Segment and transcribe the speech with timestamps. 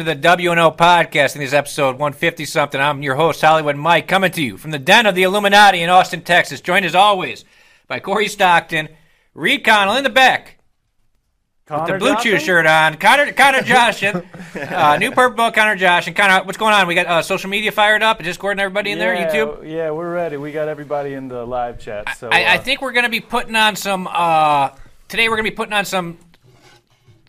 [0.00, 1.34] Welcome to the WNO podcast.
[1.34, 4.78] In this episode 150 something, I'm your host, Hollywood Mike, coming to you from the
[4.78, 6.62] den of the Illuminati in Austin, Texas.
[6.62, 7.44] Joined as always
[7.86, 8.88] by Corey Stockton,
[9.34, 10.56] Reed Connell in the back.
[11.68, 14.24] with the Blue Chew shirt on, Connor Connor Joshin,
[14.72, 16.46] uh, new purple book, Connor Josh, and Connor.
[16.46, 16.86] What's going on?
[16.86, 19.70] We got uh, social media fired up, Discord, and everybody in there, YouTube.
[19.70, 20.38] Yeah, we're ready.
[20.38, 22.16] We got everybody in the live chat.
[22.16, 24.08] So I, I uh, think we're going to be putting on some.
[24.10, 24.70] Uh,
[25.08, 26.16] today, we're going to be putting on some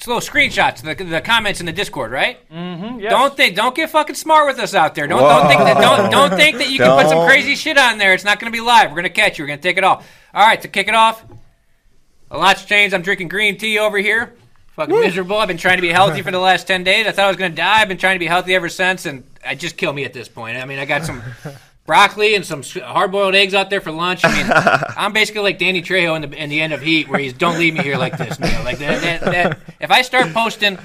[0.07, 2.37] little screenshots, the, the comments in the Discord, right?
[2.49, 3.11] mm-hmm, yes.
[3.11, 5.07] Don't think, don't get fucking smart with us out there.
[5.07, 7.97] Don't don't think that don't don't think that you can put some crazy shit on
[7.97, 8.13] there.
[8.13, 8.89] It's not going to be live.
[8.89, 9.43] We're going to catch you.
[9.43, 10.07] We're going to take it off.
[10.33, 11.23] All right, to kick it off,
[12.29, 12.93] a lot's changed.
[12.93, 14.33] I'm drinking green tea over here.
[14.75, 15.37] Fucking miserable.
[15.37, 17.05] I've been trying to be healthy for the last ten days.
[17.05, 17.81] I thought I was going to die.
[17.81, 20.29] I've been trying to be healthy ever since, and I just kill me at this
[20.29, 20.57] point.
[20.57, 21.21] I mean, I got some.
[21.91, 24.21] Broccoli and some hard boiled eggs out there for lunch.
[24.23, 24.49] I mean,
[24.97, 27.59] I'm basically like Danny Trejo in the in the end of Heat, where he's "Don't
[27.59, 28.63] leave me here like this." Man.
[28.63, 30.79] Like that, that, that, if I start posting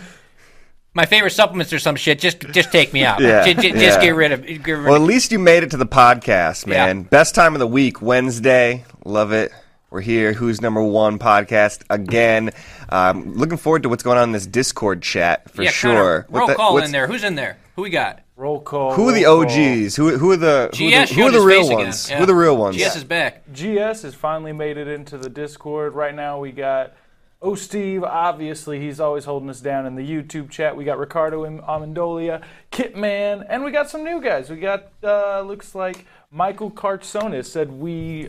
[0.94, 3.20] my favorite supplements or some shit, just just take me out.
[3.20, 4.00] Yeah, Just, just yeah.
[4.00, 4.44] get rid of.
[4.44, 6.86] Get rid Well, at of least you made it to the podcast, Yeah.
[6.86, 7.02] man.
[7.02, 8.84] Best time of the week, Wednesday.
[9.04, 9.52] Love it.
[9.90, 10.32] We're here.
[10.32, 12.50] Who's number one podcast again?
[12.88, 15.92] Um, looking forward to what's going on in this Discord chat for yeah, sure.
[15.92, 17.06] Connor, What roll the- call in there.
[17.06, 17.58] Who's in there?
[17.76, 18.22] Who we got?
[18.36, 18.92] Roll call.
[18.92, 19.42] Who are the roll.
[19.42, 19.96] OGs?
[19.96, 22.08] Who, who are the who, are GS the, who are the real ones?
[22.08, 22.18] Yeah.
[22.18, 22.76] Who are the real ones?
[22.76, 23.44] GS is back.
[23.52, 25.94] GS has finally made it into the Discord.
[25.94, 26.94] Right now, we got
[27.42, 28.02] Oh Steve.
[28.02, 30.76] Obviously, he's always holding us down in the YouTube chat.
[30.76, 32.42] We got Ricardo Am- Amendolia,
[32.72, 34.48] Kitman, and we got some new guys.
[34.48, 38.28] We got uh, looks like Michael Kartsonis said we.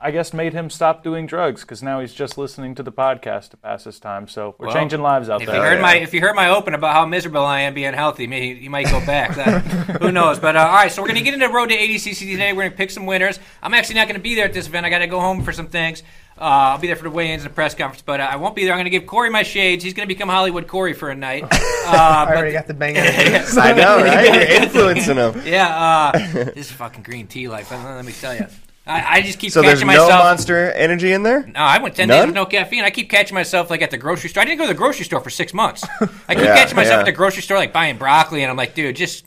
[0.00, 3.48] I guess made him stop doing drugs because now he's just listening to the podcast
[3.50, 4.28] to pass his time.
[4.28, 5.56] So we're Well, changing lives out If there.
[5.56, 5.82] you heard yeah.
[5.82, 8.70] my if you heard my open about how miserable I am being healthy, maybe you
[8.70, 9.34] might go back.
[9.34, 9.62] That-
[10.00, 10.38] who knows?
[10.38, 12.52] But uh, all right, so we're gonna get into road to ADCC today.
[12.52, 13.40] We're gonna pick some winners.
[13.60, 14.86] I'm actually not gonna be there at this event.
[14.86, 16.04] I got to go home for some things.
[16.40, 18.54] Uh, I'll be there for the weigh-ins and the press conference, but uh, I won't
[18.54, 18.72] be there.
[18.74, 19.82] I'm gonna give Corey my shades.
[19.82, 21.44] He's gonna become Hollywood Corey for a night.
[21.88, 22.96] Uh, I but- already got the bang.
[22.98, 24.26] I know, right?
[24.34, 25.40] You're influencing him.
[25.46, 27.70] yeah, uh, this is fucking green tea life.
[27.70, 28.46] Let let me tell you.
[28.88, 30.24] I, I just keep So there's catching no myself.
[30.24, 31.46] Monster Energy in there.
[31.46, 32.84] No, I went ten days with no caffeine.
[32.84, 34.42] I keep catching myself like at the grocery store.
[34.42, 35.84] I didn't go to the grocery store for six months.
[36.28, 37.00] I keep Yeah, catching myself yeah.
[37.00, 39.24] at the grocery store like buying broccoli, and I'm like, dude, just,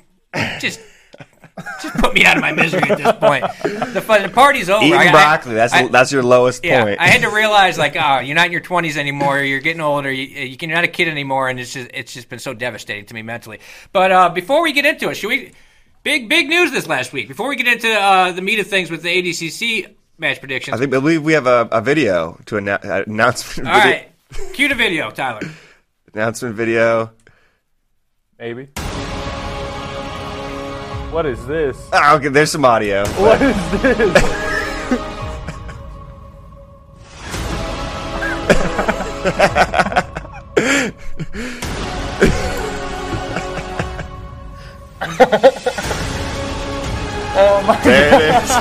[0.59, 0.79] just,
[1.81, 3.43] just put me out of my misery at this point.
[3.93, 4.83] The fun, the party's over.
[4.83, 5.53] Eating I- broccoli.
[5.53, 6.99] That's I- that's your lowest yeah, point.
[6.99, 9.41] I had to realize like, oh, you're not in your 20s anymore.
[9.41, 10.11] You're getting older.
[10.11, 12.53] You, you can, you're not a kid anymore, and it's just it's just been so
[12.53, 13.59] devastating to me mentally.
[13.91, 15.51] But uh, before we get into it, should we?
[16.03, 17.27] Big big news this last week.
[17.27, 20.79] Before we get into uh, the meat of things with the ADCC match predictions, I
[20.79, 23.69] think I believe we have a, a video to announce uh, announcement.
[23.69, 25.41] all video, right, cue the video, Tyler.
[26.13, 27.11] Announcement video.
[28.39, 28.65] Maybe.
[31.11, 31.77] What is this?
[31.93, 33.05] Oh, okay, there's some audio.
[33.07, 33.55] What is
[42.21, 42.47] this?
[47.33, 48.51] oh my There it is.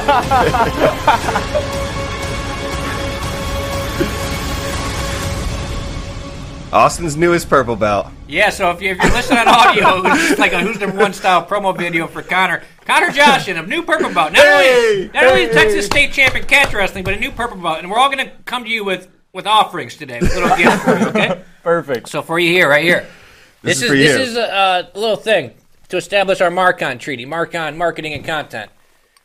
[6.72, 8.06] Austin's newest purple belt.
[8.28, 10.96] Yeah, so if, you, if you're listening on audio, it's just like a Who's Number
[10.98, 12.62] One style promo video for Connor.
[12.84, 14.32] Connor Joshin of New Purple Belt.
[14.32, 14.94] Not Hey!
[14.94, 15.52] only, not only Hey!
[15.52, 17.80] Texas State champion catch wrestling, but a New Purple Belt.
[17.80, 20.82] And we're all going to come to you with, with offerings today, with little gifts
[20.84, 21.42] for you, okay?
[21.64, 22.08] Perfect.
[22.08, 23.04] So for you here, right here.
[23.62, 24.22] This, is is, for this you.
[24.22, 25.52] is a, a little thing
[25.90, 28.70] to establish our Marcon treaty, Marcon marketing and content.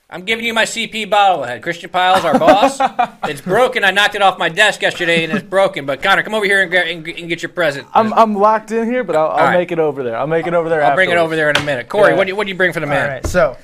[0.07, 1.63] I'm giving you my CP bobblehead.
[1.63, 2.77] Christian Piles, our boss.
[3.23, 3.83] it's broken.
[3.83, 5.88] I knocked it off my desk yesterday, and it's broken.
[5.88, 7.88] But Connor, come over here and get, and, and get your present.
[7.94, 9.57] I'm, I'm locked in here, but I'll, I'll right.
[9.57, 10.15] make it over there.
[10.15, 10.83] I'll make it over there.
[10.83, 11.89] I'll bring it over there in a minute.
[11.89, 12.17] Corey, Yeah.
[12.17, 13.03] what, do you, what do you bring for the man?
[13.03, 13.57] All right, so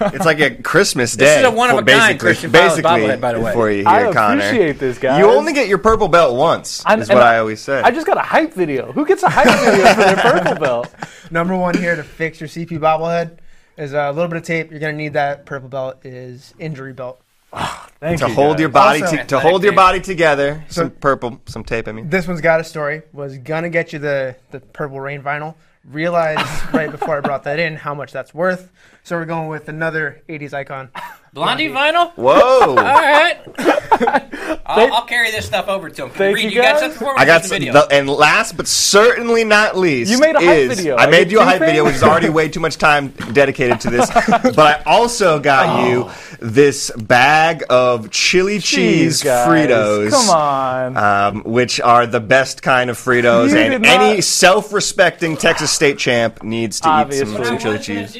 [0.00, 1.24] It's like a Christmas day.
[1.26, 3.52] This is a one-of-a-kind Christian Piles basically bobblehead, by the way.
[3.52, 4.42] For you here, I Connor.
[4.46, 5.18] appreciate this, guys.
[5.18, 6.82] You only get your purple belt once.
[6.86, 7.80] I'm- is what I, always say.
[7.82, 8.92] I just got a hype video.
[8.92, 10.94] Who gets a hype video for their purple belt?
[11.30, 13.38] number one here to fix your CP bobblehead
[13.76, 14.70] is a little bit of tape.
[14.70, 17.20] You're gonna need that purple belt is injury belt.
[17.52, 18.34] Ah, thank to you.
[18.34, 18.60] hold guys.
[18.60, 20.64] your body Also- to, to hold your body together.
[20.68, 21.88] Some purple, some tape.
[21.88, 23.02] I mean, This one's got a story.
[23.12, 25.54] Was gonna get you the the purple rain vinyl.
[25.88, 28.72] Realized right before I brought that in how much that's worth.
[29.04, 30.90] So we're going with another '80s icon.
[31.36, 32.12] Blondie vinyl?
[32.16, 32.34] whoa!
[32.70, 33.36] All right.
[34.68, 36.10] I'll, I'll carry this stuff over to him.
[36.10, 36.80] Thank Reed, you, you got guys.
[36.80, 37.18] something for me?
[37.18, 37.72] I got Just a some, video.
[37.74, 40.96] the, and last but certainly not least, You made a hype is- video.
[40.96, 42.76] I Are made you you a hype two video, which is already way too much
[42.78, 44.10] time dedicated to this.
[44.28, 46.10] but I also got you
[46.40, 49.46] this bag of chili cheese Jeez, guys.
[49.48, 50.10] Fritos.
[50.10, 50.96] Come on.
[50.96, 55.70] Um, which are the best kind of Fritos, You and did not- any self-respecting Texas
[55.70, 58.16] state champ needs to eat some, What some chili gonna cheese.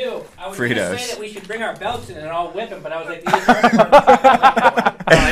[0.54, 0.76] Do, I was Fritos.
[0.87, 2.98] gonna say that we should bring our belts in and all whip them, but I
[3.00, 3.60] was like, these are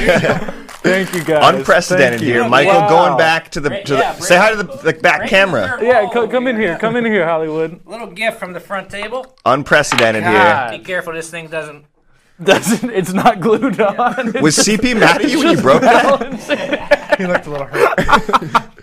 [0.01, 1.55] you're so- Thank you, guys.
[1.55, 2.35] Unprecedented Thank you.
[2.41, 2.75] here, Michael.
[2.75, 2.89] Wow.
[2.89, 5.29] Going back to the, Right, to the yeah, say hi to the, the back bring
[5.31, 5.67] camera.
[5.81, 6.77] your Yeah, co- come in here.
[6.79, 7.81] Come in here, Hollywood.
[7.87, 9.35] Little gift from the front table.
[9.47, 10.73] Unprecedented God.
[10.73, 11.87] Be careful, this thing doesn't.
[12.43, 14.33] Doesn't it's not glued on?
[14.33, 14.43] here.
[14.43, 17.15] Was CP mad at you when you broke that?
[17.17, 18.74] He looked a little hurt.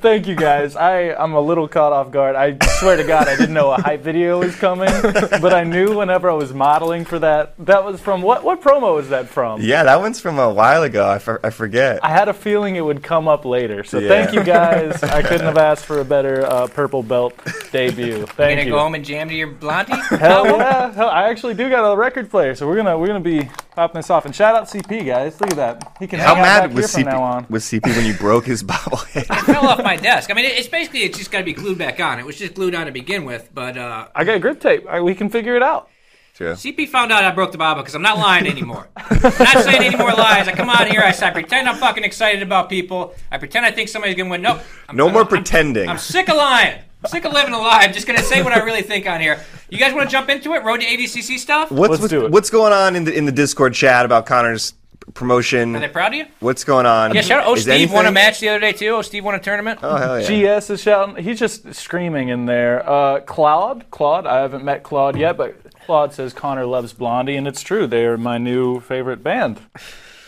[0.00, 0.76] Thank you guys.
[0.76, 2.34] I I'm a little caught off guard.
[2.36, 5.96] I swear to God, I didn't know a hype video was coming, but I knew
[5.98, 7.54] whenever I was modeling for that.
[7.66, 8.44] That was from what?
[8.44, 9.60] What promo was that from?
[9.60, 11.08] Yeah, that one's from a while ago.
[11.08, 12.04] I, for, I forget.
[12.04, 13.84] I had a feeling it would come up later.
[13.84, 14.08] So Yeah.
[14.08, 15.02] thank you guys.
[15.02, 17.34] I couldn't have asked for a better uh, purple belt
[17.70, 17.72] debut.
[17.72, 18.70] Thank You Thank gonna you.
[18.72, 19.92] go home and jam to your blondie?
[20.16, 20.92] Hell yeah!
[20.92, 23.98] Hell, I actually do got a record player, so we're gonna we're gonna be popping
[23.98, 24.24] this off.
[24.26, 25.40] And shout out CP guys.
[25.40, 25.96] Look at that.
[25.98, 27.46] He can How hang out mad back here was from CP, now on.
[27.48, 29.26] was CP when you broke his bobblehead?
[29.44, 30.30] fell off my desk.
[30.30, 32.18] I mean, it's basically it's just got to be glued back on.
[32.18, 34.86] It was just glued on to begin with, but uh, I got grip tape.
[34.88, 35.88] I, we can figure it out.
[36.34, 36.52] True.
[36.52, 38.88] CP found out I broke the bobble because I'm not lying anymore.
[38.96, 40.48] I'm not saying any more lies.
[40.48, 43.14] I come on here, I, I pretend I'm fucking excited about people.
[43.30, 44.40] I pretend I think somebody's gonna win.
[44.40, 44.60] Nope.
[44.88, 45.90] I'm, No I'm- more I'm- pretending.
[45.90, 46.78] I'm sick of lying.
[47.04, 47.80] I'm sick of living a lie.
[47.82, 49.40] I'm just gonna say what I really think on here.
[49.70, 50.62] You guys want to jump into it?
[50.62, 51.70] Road to ADCC stuff?
[51.70, 52.30] What's Let's what's, do it.
[52.30, 54.74] what's going on in the in the Discord chat about Connor's
[55.14, 55.74] promotion?
[55.74, 56.26] Are they proud of you?
[56.38, 57.12] What's going on?
[57.14, 57.46] Yeah, shout out.
[57.48, 58.90] Oh, Is Steve won a match the other day too.
[58.90, 59.80] Oh, Steve won a tournament.
[59.82, 60.58] Oh hell yeah!
[60.58, 61.22] GS is shouting.
[61.22, 62.88] He's just screaming in there.
[62.88, 64.26] Uh, Claude, Claude.
[64.26, 65.56] I haven't met Claude yet, but
[65.86, 67.88] Claude says Connor loves Blondie, and it's true.
[67.88, 69.60] They're my new favorite band.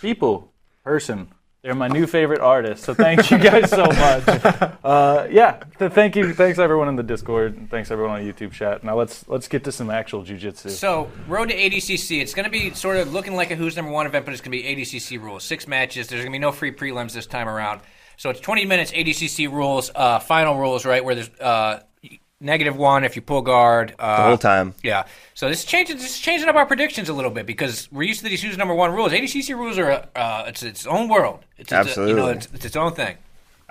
[0.00, 1.28] People, person.
[1.64, 2.84] They're my new favorite artist.
[2.84, 4.70] So thank you guys so much.
[4.84, 6.34] Uh, yeah, th- thank you.
[6.34, 7.56] Thanks everyone in the Discord.
[7.56, 8.84] and Thanks everyone on YouTube chat.
[8.84, 10.68] Now let's let's get to some actual jujitsu.
[10.68, 13.90] So, Road to ADCC, it's going to be sort of looking like a Who's Number
[13.90, 15.42] One event, but it's going to be ADCC rules.
[15.42, 16.08] Six matches.
[16.08, 17.80] There's going to be no free prelims this time around.
[18.18, 21.80] So it's 20 minutes ADCC rules, uh, final rules, right, where there's uh,
[22.44, 23.94] negative one if you pull guard.
[23.98, 24.74] Uh, The whole time.
[24.82, 25.04] Yeah.
[25.34, 25.96] So this is changing.
[25.96, 28.56] This is changing up our predictions a little bit because we're used to these Who's
[28.56, 29.12] Number One rules.
[29.12, 31.44] ADCC rules are uh, it's its own world.
[31.58, 32.32] It's, it's a- you know, Absolutely.
[32.36, 33.16] it's, it's its own thing.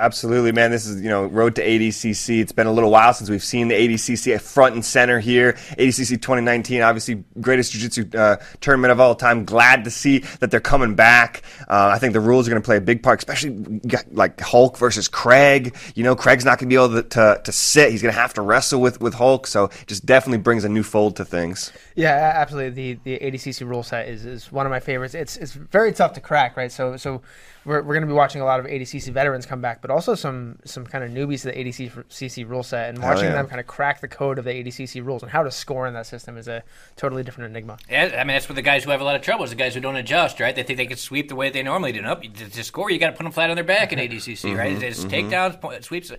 [0.04, 0.70] Absolutely, man.
[0.70, 2.42] This is you know road to ADCC.
[2.42, 5.54] It's been a little while since we've seen the ADCC front and center here.
[5.54, 9.46] ADCC 2019, obviously greatest jiu-jitsu uh, tournament of all time.
[9.46, 11.44] Glad to see that they're coming back.
[11.70, 13.80] Uh, I think the rules are going to play a big part, especially
[14.12, 15.74] like Hulk versus Craig.
[15.96, 17.92] You know, Craig's not going to be able to, to to sit.
[17.92, 19.48] He's going to have to wrestle with with Hulk.
[19.48, 21.72] So just definitely brings a new fold to things.
[21.96, 22.96] Yeah, absolutely.
[22.96, 25.16] The the ADCC rule set is, is one of my favorites.
[25.16, 26.74] It's it's very tough to crack, right?
[26.74, 27.22] So so
[27.66, 30.16] we're, we're going to be watching a lot of ADCC veterans come back, but also
[30.16, 33.34] some some kind of newbies to the ADCC rule set, and Hell watching yeah.
[33.34, 35.94] them kind of crack the code of the ADCC rules and how to score in
[35.94, 36.64] that system is a
[36.96, 37.78] totally different enigma.
[37.90, 39.56] Yeah, I mean that's what the guys who have a lot of trouble is the
[39.56, 40.56] guys who don't adjust, right?
[40.56, 42.02] They think they can sweep the way they normally do.
[42.02, 44.58] Nope, to, to score you got to put them flat on their back in ADCC,
[44.58, 44.76] right?
[44.76, 46.12] Mm-hmm, It's takedowns, po- sweeps,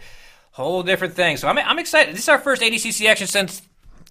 [0.53, 1.37] whole different thing.
[1.37, 2.15] So I'm, I'm excited.
[2.15, 3.63] This is our first ADCC action since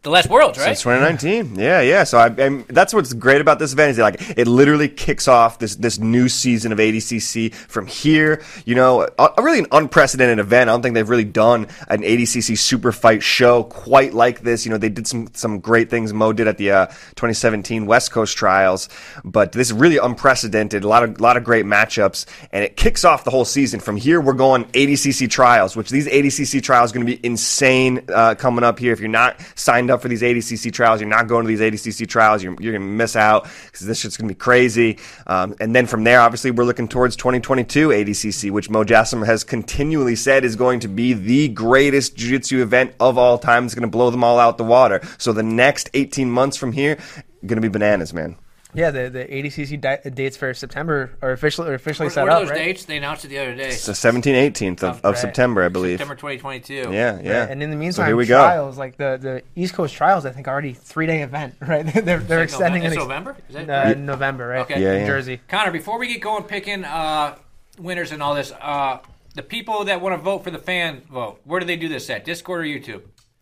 [0.03, 0.77] the last Worlds, right?
[0.77, 2.03] Since 2019, yeah, yeah.
[2.03, 5.59] So I, I'm, that's what's great about this event is like it literally kicks off
[5.59, 8.43] this this new season of ADCC from here.
[8.65, 10.69] You know, a, a really an unprecedented event.
[10.69, 14.65] I don't think they've really done an ADCC super fight show quite like this.
[14.65, 16.11] You know, they did some some great things.
[16.11, 18.89] Mo did at the uh, 2017 West Coast Trials,
[19.23, 20.83] but this is really unprecedented.
[20.83, 23.79] A lot of lot of great matchups, and it kicks off the whole season.
[23.79, 28.03] From here, we're going ADCC Trials, which these ADCC Trials are going to be insane
[28.13, 28.91] uh, coming up here.
[28.91, 30.99] If you're not signed up up for these ADCC trials.
[30.99, 32.43] You're not going to these ADCC trials.
[32.43, 34.99] You're, you're going to miss out because this shit's going to be crazy.
[35.27, 39.43] Um, and then from there, obviously, we're looking towards 2022 ADCC, which Mo Jassim has
[39.43, 43.65] continually said is going to be the greatest jiu-jitsu event of all time.
[43.65, 45.01] It's going to blow them all out the water.
[45.17, 46.97] So the next 18 months from here,
[47.45, 48.35] going to be bananas, man.
[48.75, 52.29] Yeah, the the ADCC di- dates for September are officially are officially What, set what
[52.31, 52.57] are up, those right?
[52.57, 52.85] dates?
[52.85, 53.67] They announced it the other day.
[53.69, 55.17] It's the 17th, 18th of, of Right.
[55.17, 55.99] September, I believe.
[55.99, 56.73] September 2022.
[56.73, 57.39] Yeah, yeah.
[57.41, 58.37] Right, And in the So meantime, here we go.
[58.37, 61.85] trials like the, the East Coast trials, I think already three day event, right?
[61.85, 62.87] they're they're extending it.
[62.87, 63.37] It's November?
[63.49, 63.97] Is that Uh, right?
[63.97, 64.61] November, right?
[64.61, 64.81] Okay.
[64.81, 65.05] Yeah, yeah.
[65.07, 65.39] Jersey.
[65.47, 67.35] Connor, before we get going picking uh,
[67.79, 68.99] winners and all this, uh,
[69.35, 72.09] the people that want to vote for the fan vote, where do they do this
[72.09, 72.25] at?
[72.25, 73.01] Discord or YouTube?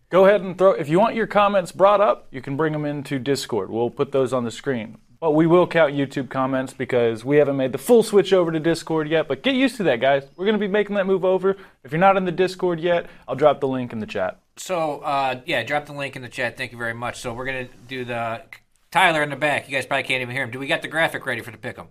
[0.10, 0.72] Go ahead and throw.
[0.72, 3.70] If you want your comments brought up, you can bring them into Discord.
[3.70, 4.98] We'll put those on the screen.
[5.22, 8.60] But we will count YouTube comments because we haven't made the full switch over to
[8.60, 9.28] Discord yet.
[9.28, 10.24] But get used to that, guys.
[10.36, 11.56] We're going to be making that move over.
[11.84, 14.40] If you're not in the Discord yet, I'll drop the link in the chat.
[14.58, 16.58] So, uh, yeah, drop the link in the chat.
[16.58, 17.20] Thank you very much.
[17.22, 18.42] So, we're going to do the
[18.90, 19.70] Tyler in the back.
[19.70, 20.50] You guys probably can't even hear him.
[20.50, 21.90] Do we got the graphic ready for the pick 'em?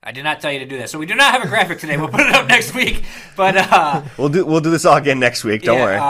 [0.00, 0.90] I did not tell you to do that.
[0.90, 1.96] So, we do not have a graphic today.
[1.96, 3.02] We'll put it up next week.
[3.36, 5.62] But, uh, We'll do we'll do this all again next week.
[5.62, 5.96] Don't yeah, worry.
[5.96, 6.02] uh,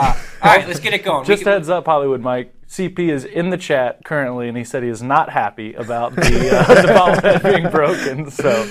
[0.43, 1.25] all right, let's get it going.
[1.25, 2.53] Just can- heads up, Hollywood Mike.
[2.69, 6.21] CP is in the chat currently, and he said he is not happy about the,
[6.21, 8.29] uh, the bobblehead being broken.
[8.29, 8.63] So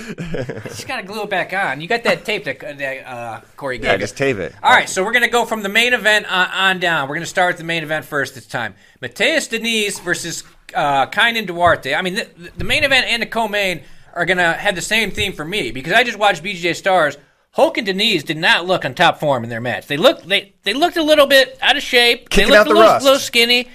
[0.68, 1.80] just got to glue it back on.
[1.80, 4.54] You got that tape that, that uh, Corey gave yeah, just tape it.
[4.62, 7.08] All right, so we're going to go from the main event on, on down.
[7.08, 8.76] We're going to start with the main event first this time.
[9.00, 10.44] Mateus Diniz versus
[10.76, 11.92] uh, Kynan Duarte.
[11.92, 13.82] I mean, the, the main event and the co-main
[14.14, 17.16] are going to have the same theme for me because I just watched BJJ Stars.
[17.50, 19.88] Hulk and Diniz did not look on top form in their match.
[19.88, 22.28] They looked they they looked a little bit out of shape.
[22.30, 23.04] Kicking they looked out a little, rust.
[23.04, 23.68] little skinny.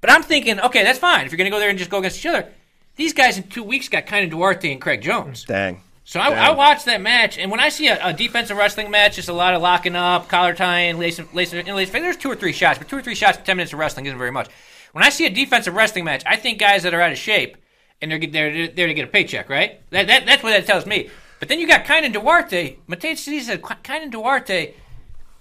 [0.00, 1.26] But I'm thinking, okay, that's fine.
[1.26, 2.48] If you're going to go there and just go against each other,
[2.96, 5.44] these guys in two weeks got Kynan Duarte and Craig Jones.
[5.44, 5.80] Dang.
[6.04, 9.16] So I, I watched that match, and when I see a, a defensive wrestling match,
[9.16, 12.00] just a lot of locking up, collar tying, lacing, lacing, lacing.
[12.00, 14.06] There's two or three shots, but two or three shots in ten minutes of wrestling
[14.06, 14.48] isn't very much.
[14.92, 17.58] When I see a defensive wrestling match, I think guys that are out of shape
[18.00, 19.82] and they're they're there to get a paycheck, right?
[19.90, 21.10] That, that that's what that tells me.
[21.40, 24.74] But then you got Kynan Duarte, Mateus City said Kynan Duarte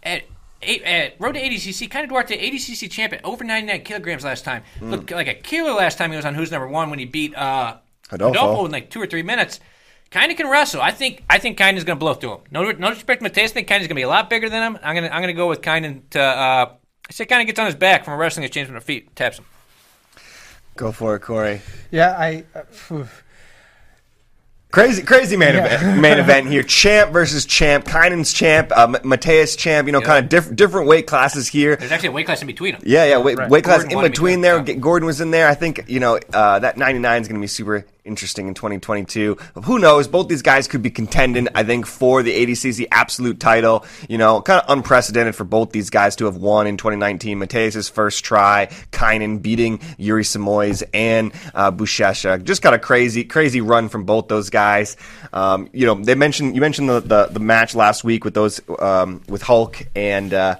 [0.03, 0.23] at.
[0.61, 4.63] Eight, at Road to ADCC, Kynan Duarte, ADCC champion, over 99 kilograms last time.
[4.81, 7.35] Looked like a killer last time he was on Who's Number One when he beat
[7.35, 7.77] uh,
[8.11, 8.33] Rodolfo.
[8.33, 9.59] Rodolfo in like two or three minutes.
[10.09, 10.81] Kind of can wrestle.
[10.81, 11.23] I think.
[11.29, 12.39] I think Kynan is going to blow through him.
[12.49, 13.51] No, no disrespect, to Mateus.
[13.51, 14.79] I think Kynan is going to be a lot bigger than him.
[14.81, 15.13] I'm going to.
[15.13, 16.21] I'm going to go with Kynan to.
[16.21, 16.73] Uh,
[17.09, 19.37] I say Kynan gets on his back from a wrestling exchange with the feet, taps
[19.37, 19.45] him.
[20.77, 21.61] Go for it, Corey.
[21.91, 22.45] Yeah, I.
[22.55, 23.07] Uh, phew.
[24.69, 25.65] Crazy, crazy main Yeah.
[25.75, 26.61] event, main event here.
[26.61, 27.85] Champ versus champ.
[27.85, 28.71] Kynan's champ.
[28.75, 29.87] Uh, Mateus champ.
[29.87, 31.77] You know, kind of diff- different weight classes here.
[31.77, 32.81] There's actually a weight class in between them.
[32.85, 33.17] Yeah, yeah.
[33.17, 33.49] Weight, Right.
[33.49, 34.63] weight class Gordon in between between, there.
[34.67, 34.73] yeah.
[34.81, 35.47] Gordon was in there.
[35.47, 39.37] I think you know uh, that 99 is going to be super interesting in 2022.
[39.65, 40.07] Who knows?
[40.07, 41.47] Both these guys could be contending.
[41.53, 43.85] I think for the ADCC absolute title.
[44.09, 47.37] You know, kind of unprecedented for both these guys to have won in 2019.
[47.37, 48.67] Mateus' first try.
[48.91, 52.43] Kynan beating Yuri Simões and uh, Buchecha.
[52.43, 54.97] Just got a crazy, crazy run from both those guys.
[55.33, 58.61] Um, you know, they mentioned you mentioned the, the the match last week with those
[58.79, 60.33] um, with Hulk and.
[60.33, 60.55] Uh,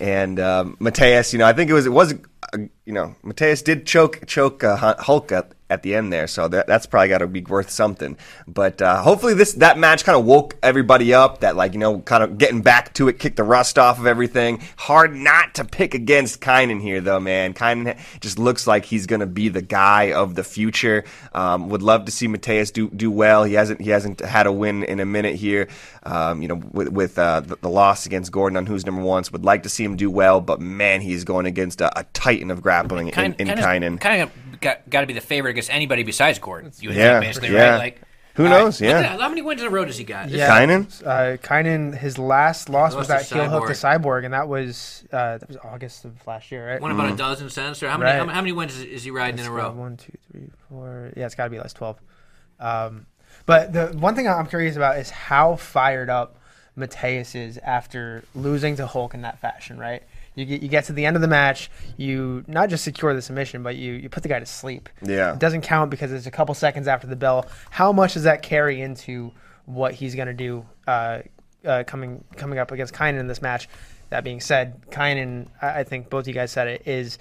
[0.00, 2.14] and um, Mateus, you know, I think it was it was
[2.52, 6.48] uh, you know Mateus did choke choke uh, Hulk at, at the end there, so
[6.48, 8.16] that, that's probably got to be worth something.
[8.46, 11.40] But uh, hopefully this that match kind of woke everybody up.
[11.40, 14.06] That like you know kind of getting back to it, kicked the rust off of
[14.06, 14.62] everything.
[14.76, 17.54] Hard not to pick against Kynan here though, man.
[17.54, 21.04] Kynan just looks like he's gonna be the guy of the future.
[21.32, 23.44] Um, would love to see Mateus do do well.
[23.44, 25.68] He hasn't he hasn't had a win in a minute here.
[26.04, 29.24] Um, you know, with, with uh, the, the loss against Gordon on who's number one,
[29.24, 30.40] so would like to see him do well.
[30.40, 34.00] But man, he's going against a, a titan of grappling in, in Kynan.
[34.00, 34.30] Kind of
[34.62, 36.72] got, got to be the favorite against anybody besides Gordon.
[36.80, 37.70] You would Yeah, think, basically, yeah.
[37.72, 37.78] right?
[37.78, 38.00] Like,
[38.36, 38.80] Who knows?
[38.80, 39.02] look Yeah.
[39.02, 39.20] that.
[39.20, 40.30] How many wins in a row does he got?
[40.30, 40.48] Yeah.
[40.48, 41.06] Kynan?
[41.06, 44.00] Uh, Kynan, his last loss was that heel hook to Cyborg.
[44.02, 46.80] Cyborg, and that was uh, that was August of last year, right?
[46.80, 48.10] Won about a dozen cents, or how many?
[48.10, 48.26] Right.
[48.26, 49.70] How, how many wins is, is he riding in a row?
[49.72, 51.12] One, two, three, four.
[51.16, 52.00] Yeah, it's got to be at least twelve.
[52.58, 53.06] Um,
[53.44, 56.38] but the one thing I'm curious about is how fired up
[56.76, 60.02] Mateus is after losing to Hulk in that fashion, right?
[60.34, 63.22] You get you get to the end of the match, you not just secure the
[63.22, 64.88] submission, but you you put the guy to sleep.
[65.02, 65.34] Yeah.
[65.34, 67.46] it doesn't count because it's a couple seconds after the bell.
[67.70, 69.32] How much does that carry into
[69.66, 71.20] what he's going to do uh,
[71.64, 73.68] uh, coming coming up against Kynan in this match?
[74.08, 77.18] That being said, Kynan, I I think both you guys said it, is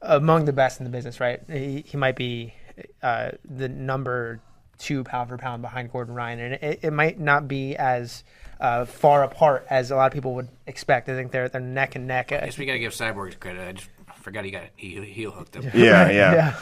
[0.00, 1.40] among the best in the business, right?
[1.48, 2.54] He, he might be
[3.02, 4.40] uh, the number
[4.82, 8.24] two pound for pound behind Gordon Ryan, and it, it might not be as
[8.60, 11.08] uh, far apart as a lot of people would expect.
[11.08, 12.32] I think they're they're neck and neck.
[12.32, 13.66] I guess we got to give Cyborg credit.
[13.66, 15.70] I just forgot he got he heel hooked him.
[15.74, 16.10] Yeah, yeah.
[16.34, 16.56] yeah.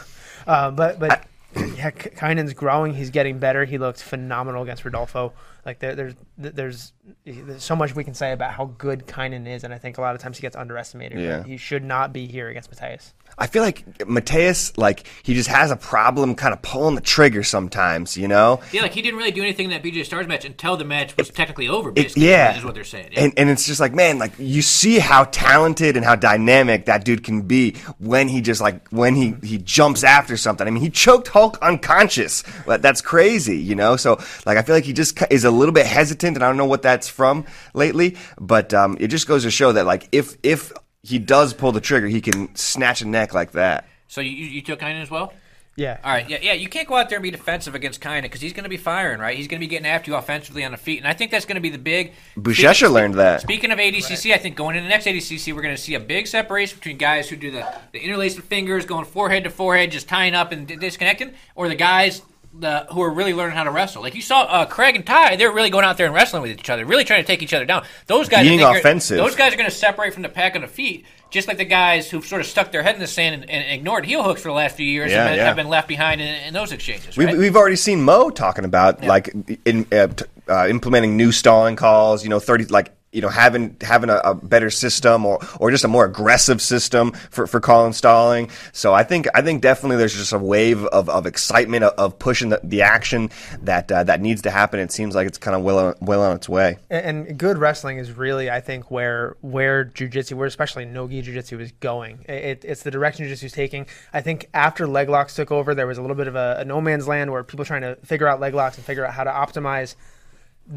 [0.45, 1.25] Uh, but but
[1.55, 2.93] yeah, K- Kynan's growing.
[2.93, 3.65] He's getting better.
[3.65, 5.33] He looked phenomenal against Rodolfo.
[5.65, 6.93] Like there, there's there's
[7.25, 10.01] there's so much we can say about how good Kynan is, and I think a
[10.01, 11.19] lot of times he gets underestimated.
[11.19, 11.43] Yeah.
[11.43, 13.13] He should not be here against Mateus.
[13.37, 17.43] I feel like Mateus, like he just has a problem, kind of pulling the trigger
[17.43, 18.15] sometimes.
[18.17, 20.77] You know, Yeah, like he didn't really do anything in that BJJ Stars match until
[20.77, 21.91] the match was technically over.
[21.95, 23.09] It- yeah, is what they're saying.
[23.13, 23.23] Yeah.
[23.23, 27.03] And and it's just like, man, like you see how talented and how dynamic that
[27.05, 30.67] dude can be when he just like when he he jumps after something.
[30.67, 32.43] I mean, he choked Hulk unconscious.
[32.67, 33.95] That's crazy, you know.
[33.95, 36.57] So like, I feel like he just is a little bit hesitant, and I don't
[36.57, 38.17] know what that's from lately.
[38.39, 40.71] But um, it just goes to show that like if if
[41.03, 43.87] he does pull the trigger, he can snatch a neck like that.
[44.07, 45.33] so you, you took Kynan as well.
[45.77, 45.97] Yeah.
[46.03, 46.51] All right, yeah, yeah.
[46.51, 48.75] You can't go out there and be defensive against Kynan because he's going to be
[48.77, 49.37] firing, right?
[49.37, 51.45] He's going to be getting after you offensively on the feet, and I think that's
[51.45, 52.11] going to be the big.
[52.37, 53.41] Buchecha Speaking- learned that.
[53.41, 55.99] Speaking of ADCC, I think going into the next ADCC, we're going to see a
[55.99, 60.09] big separation between guys who do the, the interlaced fingers, going forehead to forehead, just
[60.09, 62.21] tying up and disconnecting, or the guys
[62.53, 64.01] the, who are really learning how to wrestle.
[64.01, 66.51] Like you saw uh, Craig and Ty, they're really going out there and wrestling with
[66.51, 67.85] each other, really trying to take each other down.
[68.07, 69.17] Those guys, Being are- offensive.
[69.17, 71.65] those guys are going to separate from the pack on the feet, just like the
[71.65, 74.41] guys who've sort of stuck their head in the sand and, and ignored heel hooks
[74.41, 75.45] for the last few years Yeah, have, been, yeah.
[75.45, 77.15] have been left behind in, in those exchanges.
[77.15, 79.33] We've, we've already seen Mo talking about like
[79.65, 82.23] in, uh, t- uh, implementing new stalling calls.
[82.23, 85.83] You know, thirty like you know having having a, a better system or or just
[85.83, 88.49] a more aggressive system for for calling stalling.
[88.71, 92.19] So I think I think definitely there's just a wave of, of excitement of, of
[92.19, 93.29] pushing the, the action
[93.61, 94.79] that uh, that needs to happen.
[94.79, 96.77] It seems like it's kind of well on, well on its way.
[96.89, 101.59] And, and good wrestling is really, I think, where where jujitsu, where especially nogi jujitsu
[101.59, 102.25] is going.
[102.27, 103.87] It, it's the direction jujitsu is taking.
[104.13, 106.65] I think after leg locks took over, there was a little bit of a, a
[106.65, 109.23] no man's land where people trying to figure out leg locks and figure out how
[109.23, 109.95] to optimize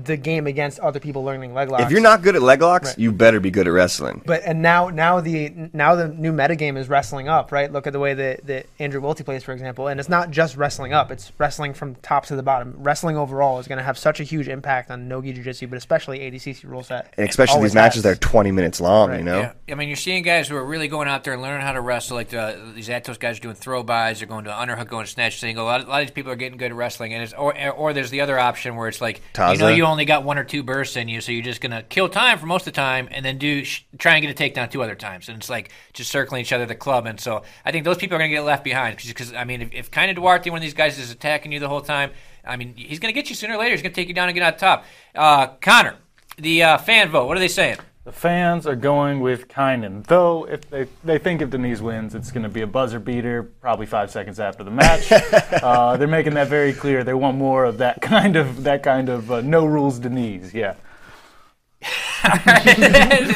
[0.02, 1.84] the game against other people learning leg locks.
[1.84, 2.98] If you're not good at leg locks, Right.
[2.98, 4.22] you better be good at wrestling.
[4.26, 7.70] But and now now the now the new metagame is wrestling up, right?
[7.72, 10.56] Look at the way that, that Andrew Wiltse plays, for example, and it's not just
[10.56, 12.74] wrestling up; it's wrestling from top to the bottom.
[12.78, 16.18] Wrestling overall is going to have such a huge impact on Nogi Jiu-Jitsu, but especially
[16.18, 17.14] ADCC rule set.
[17.16, 18.02] And especially these matches has.
[18.04, 19.18] that are 20 minutes long, Right.
[19.18, 19.38] you know?
[19.38, 21.72] Yeah, I mean, you're seeing guys who are really going out there and learning how
[21.72, 22.16] to wrestle.
[22.16, 25.10] Like the, these Atos guys are doing throw bys, they're going to underhook, going to
[25.10, 25.64] snatch single.
[25.64, 27.32] A lot, of, a lot of these people are getting good at wrestling, and it's
[27.32, 29.76] or or there's the other option where it's like you know Taza.
[29.84, 32.38] You only got one or two bursts in you, so you're just gonna kill time
[32.38, 34.82] for most of the time, and then do sh- try and get a takedown two
[34.82, 37.04] other times, and it's like just circling each other the club.
[37.04, 39.74] And so I think those people are gonna get left behind because I mean, if,
[39.74, 42.12] if Kynan Duarte, one of these guys, is attacking you the whole time,
[42.46, 43.72] I mean, he's gonna get you sooner or later.
[43.72, 44.86] He's gonna take you down and get on top.
[45.14, 45.96] Uh, Connor,
[46.38, 47.26] the uh, fan vote.
[47.26, 47.76] What are they saying?
[48.04, 52.30] The fans are going with Kynan, though if they, they think if Diniz wins, it's
[52.30, 55.10] going to be a buzzer beater, probably five seconds after the match.
[55.62, 57.02] uh, they're making that very clear.
[57.02, 60.52] They want more of that kind of that kind of uh, no rules Diniz.
[60.52, 60.74] Yeah.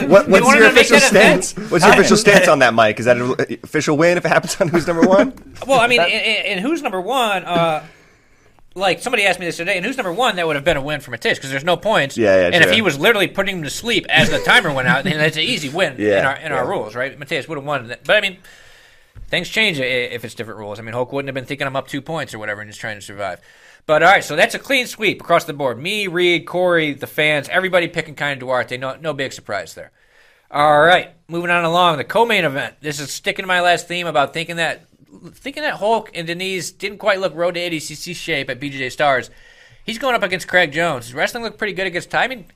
[0.09, 1.53] What, what's your official that a stance?
[1.71, 2.99] What's your official stance on that, Mike?
[2.99, 5.35] Is that an official win if it happens on who's number one?
[5.67, 7.45] Well, I mean, and, and who's number one?
[7.45, 7.85] Uh,
[8.79, 10.37] like somebody asked me this today, and who's number one?
[10.37, 12.17] That would have been a win for Mateus because there's no points.
[12.17, 14.89] Yeah, yeah, And if he was literally putting him to sleep as the timer went
[14.89, 17.19] out, then that's an easy win Yeah, in our in our rules, right?
[17.19, 17.89] Mateus would have won.
[17.89, 18.05] That.
[18.05, 18.39] But I mean,
[19.29, 20.79] things change if it's different rules.
[20.79, 22.81] I mean, Hulk wouldn't have been thinking I'm up two points or whatever and just
[22.81, 23.41] trying to survive.
[23.87, 25.79] But all right, so that's a clean sweep across the board.
[25.79, 28.77] Me, Reed, Corey, the fans, everybody picking Kynan Duarte.
[28.77, 29.93] No, no big surprise there.
[30.51, 32.77] All right, moving on along the co-main event.
[32.81, 34.88] This is sticking to my last theme about thinking that
[35.33, 39.31] thinking that Hulk and Diniz didn't quite look road to ADCC shape at BJJ Stars.
[39.85, 41.07] He's going up against Craig Jones.
[41.07, 42.25] His wrestling looked pretty good against Ty.
[42.25, 42.47] I mean,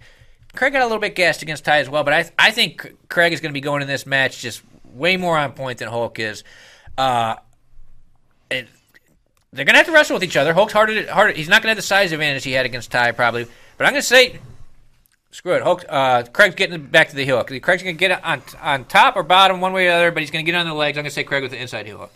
[0.55, 3.33] Craig got a little bit gassed against Ty as well, but I I think Craig
[3.33, 4.63] is going to be going in this match just
[4.93, 6.45] way more on point than Hulk is.
[6.99, 7.37] Uh,
[8.51, 8.69] and
[9.53, 10.53] they're going to have to wrestle with each other.
[10.53, 11.33] Hulk's harder, to, harder.
[11.33, 13.47] He's not going to have the size advantage he had against Ty probably,
[13.79, 14.39] but I'm going to say
[15.33, 15.63] Screw it.
[15.63, 17.47] Hulk, uh, Craig's getting back to the heel hook.
[17.63, 20.23] Craig's going to get on on top or bottom, one way or the other, but
[20.23, 20.99] he's going to get on the legs.
[20.99, 22.13] I'm going to say Craig with the inside heel hook.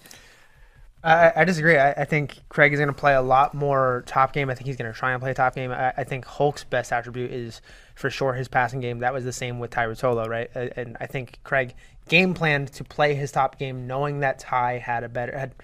[1.06, 1.76] I, I disagree.
[1.76, 4.50] I, I think Craig is going to play a lot more top game.
[4.50, 5.70] I think he's going to try and play top game.
[5.70, 7.60] I, I think Hulk's best attribute is
[7.94, 8.98] for sure his passing game.
[8.98, 10.50] That was the same with Ty Rotolo, right?
[10.54, 11.74] And I think Craig
[12.08, 15.54] game planned to play his top game, knowing that Ty had a better had,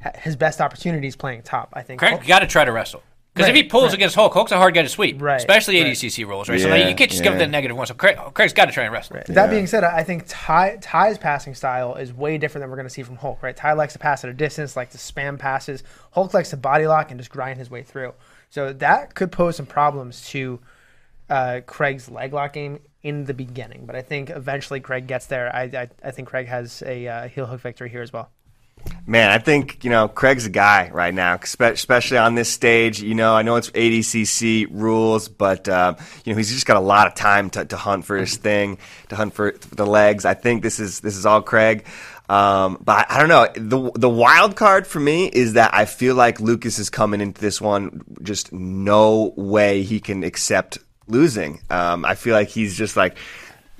[0.00, 1.72] had his best opportunities playing top.
[1.72, 3.02] I think Craig Hulk- got to try to wrestle.
[3.34, 3.94] Because if he pulls right.
[3.94, 5.92] against Hulk, Hulk's a hard guy to sweep, Right, especially right.
[5.92, 6.60] ADCC rules, right?
[6.60, 7.34] so like, you can't just give yeah.
[7.34, 7.86] him that negative one.
[7.86, 9.18] So Craig, Craig's got to try and wrestle.
[9.28, 12.88] That being said, I think Ty Ty's passing style is way different than we're going
[12.88, 13.42] to see from Hulk.
[13.42, 13.56] Right?
[13.56, 15.84] Ty likes to pass at a distance, likes to spam passes.
[16.10, 18.14] Hulk likes to body lock and just grind his way through.
[18.50, 20.58] So that could pose some problems to
[21.28, 23.86] uh, Craig's leg lock game in the beginning.
[23.86, 25.54] But I think eventually Craig gets there.
[25.54, 28.30] I I, I think Craig has a uh, heel hook victory here as well.
[29.06, 33.02] Man, I think you know Craig's a guy right now, especially on this stage.
[33.02, 36.80] You know, I know it's ADCC rules, but uh, you know he's just got a
[36.80, 40.24] lot of time to, to hunt for his thing, to hunt for the legs.
[40.24, 41.86] I think this is this is all Craig.
[42.28, 43.48] Um, but I, I don't know.
[43.54, 47.40] The the wild card for me is that I feel like Lucas is coming into
[47.40, 51.60] this one just no way he can accept losing.
[51.68, 53.16] Um, I feel like he's just like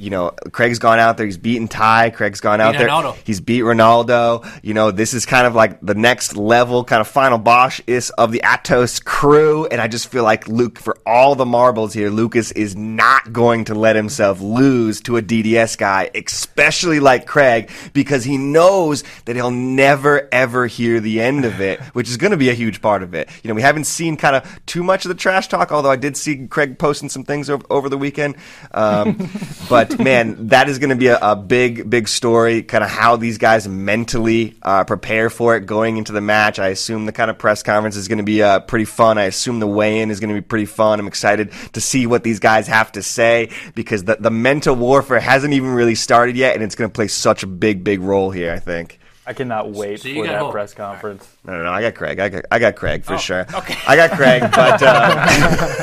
[0.01, 1.27] you know, Craig's gone out there.
[1.27, 2.11] He's beaten Ty.
[2.11, 2.89] Craig's gone out Beat there.
[2.89, 3.17] Ronaldo.
[3.25, 4.49] He's beat Ronaldo.
[4.63, 8.09] You know, this is kind of like the next level, kind of final boss is
[8.11, 9.67] of the Atos crew.
[9.67, 13.67] And I just feel like Luke, for all the marbles here, Lucas is not going
[13.67, 19.37] to let himself lose to a DDS guy, especially like Craig, because he knows that
[19.37, 22.81] he'll never ever hear the end of it, which is going to be a huge
[22.81, 23.29] part of it.
[23.43, 25.97] You know, we haven't seen kind of too much of the trash talk, although I
[25.97, 28.37] did see Craig posting some things over, over the weekend.
[28.73, 29.31] Um,
[29.69, 32.63] but man, that is going to be a, a big, big story.
[32.63, 36.59] Kind of how these guys mentally uh, prepare for it going into the match.
[36.59, 39.19] I assume the kind of press conference is going to be uh, pretty fun.
[39.19, 41.01] I assume the weigh-in is going to be pretty fun.
[41.01, 45.21] I'm excited to see what these guys have to say because the the mental warfare
[45.21, 48.31] hasn't even really started yet, and it's going to play such a big, big role
[48.31, 48.53] here.
[48.53, 49.00] I think.
[49.31, 50.51] I cannot wait So for that hope.
[50.51, 51.29] press conference.
[51.45, 51.71] No, no, no.
[51.71, 52.19] I got Craig.
[52.19, 53.47] I got, I got Craig for sure.
[53.55, 53.77] Oh, okay.
[53.87, 55.27] I got Craig, but uh,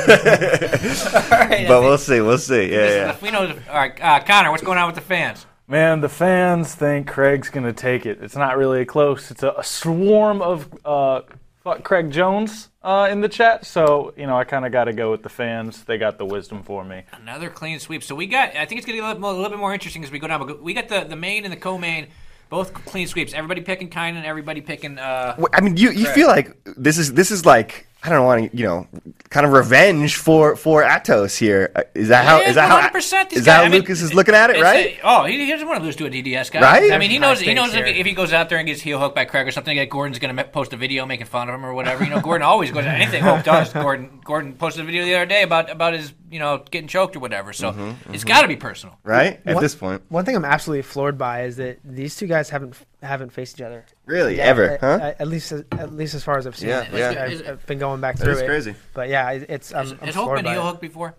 [1.32, 2.20] All right, but we'll see.
[2.20, 2.70] We'll see.
[2.70, 3.16] Yeah, yeah.
[3.22, 3.46] We know.
[3.70, 5.46] All right, uh, Connor, what's going on with the fans?
[5.66, 8.18] Man, the fans think Craig's gonna take it.
[8.22, 9.30] It's not really a close.
[9.30, 11.22] It's a, a swarm of uh,
[11.64, 13.64] fuck Craig Jones uh, in the chat.
[13.66, 15.84] So you know, I kind of got to go with the fans.
[15.84, 17.02] They got the wisdom for me.
[17.12, 18.02] Another clean sweep.
[18.02, 18.56] So we got.
[18.56, 20.18] I think it's going to get a little, a little bit more interesting as we
[20.18, 20.46] go down.
[20.46, 22.08] But we got the the main and the co-main,
[22.48, 23.32] both clean sweeps.
[23.34, 24.24] Everybody picking Kynan.
[24.24, 24.98] Everybody picking.
[24.98, 28.52] Uh, I mean, you you feel like this is this is like I don't want
[28.52, 28.86] to you know
[29.28, 31.72] kind of revenge for for Atos here.
[31.74, 33.80] Uh, that how Yeah, is that how 100% these is that guys- how I mean,
[33.80, 34.96] Lucas is looking at it, right?
[34.96, 36.92] a- oh, he, he doesn't want to lose to a DDS guy, Right?
[36.92, 39.00] I mean, he knows he knows if, if he goes out there and gets heel
[39.00, 41.54] hooked by Craig or something, like Gordon's going to post a video making fun of
[41.56, 42.04] him or whatever.
[42.04, 43.72] You know, Gordon always goes anything Hulk does.
[43.72, 47.16] Gordon Gordon posted a video the other day about about his you know getting choked
[47.16, 47.52] or whatever.
[47.52, 48.96] So Mm-hmm, it's got to be personal.
[49.02, 52.28] right at One- this point, One thing I'm absolutely floored by is that these two
[52.28, 53.84] guys haven't haven't faced each other.
[54.06, 54.98] really Yeah, ever, at, huh?
[55.02, 56.92] at- at least at least as far as I've seen Yeah, it.
[56.92, 57.22] yeah.
[57.24, 58.46] I've, Is- I've been going back That through is it.
[58.46, 58.74] crazy.
[58.94, 60.64] But yeah, it- it's I'm, Has, I'm has Hulk been heel it.
[60.64, 61.14] hooked before?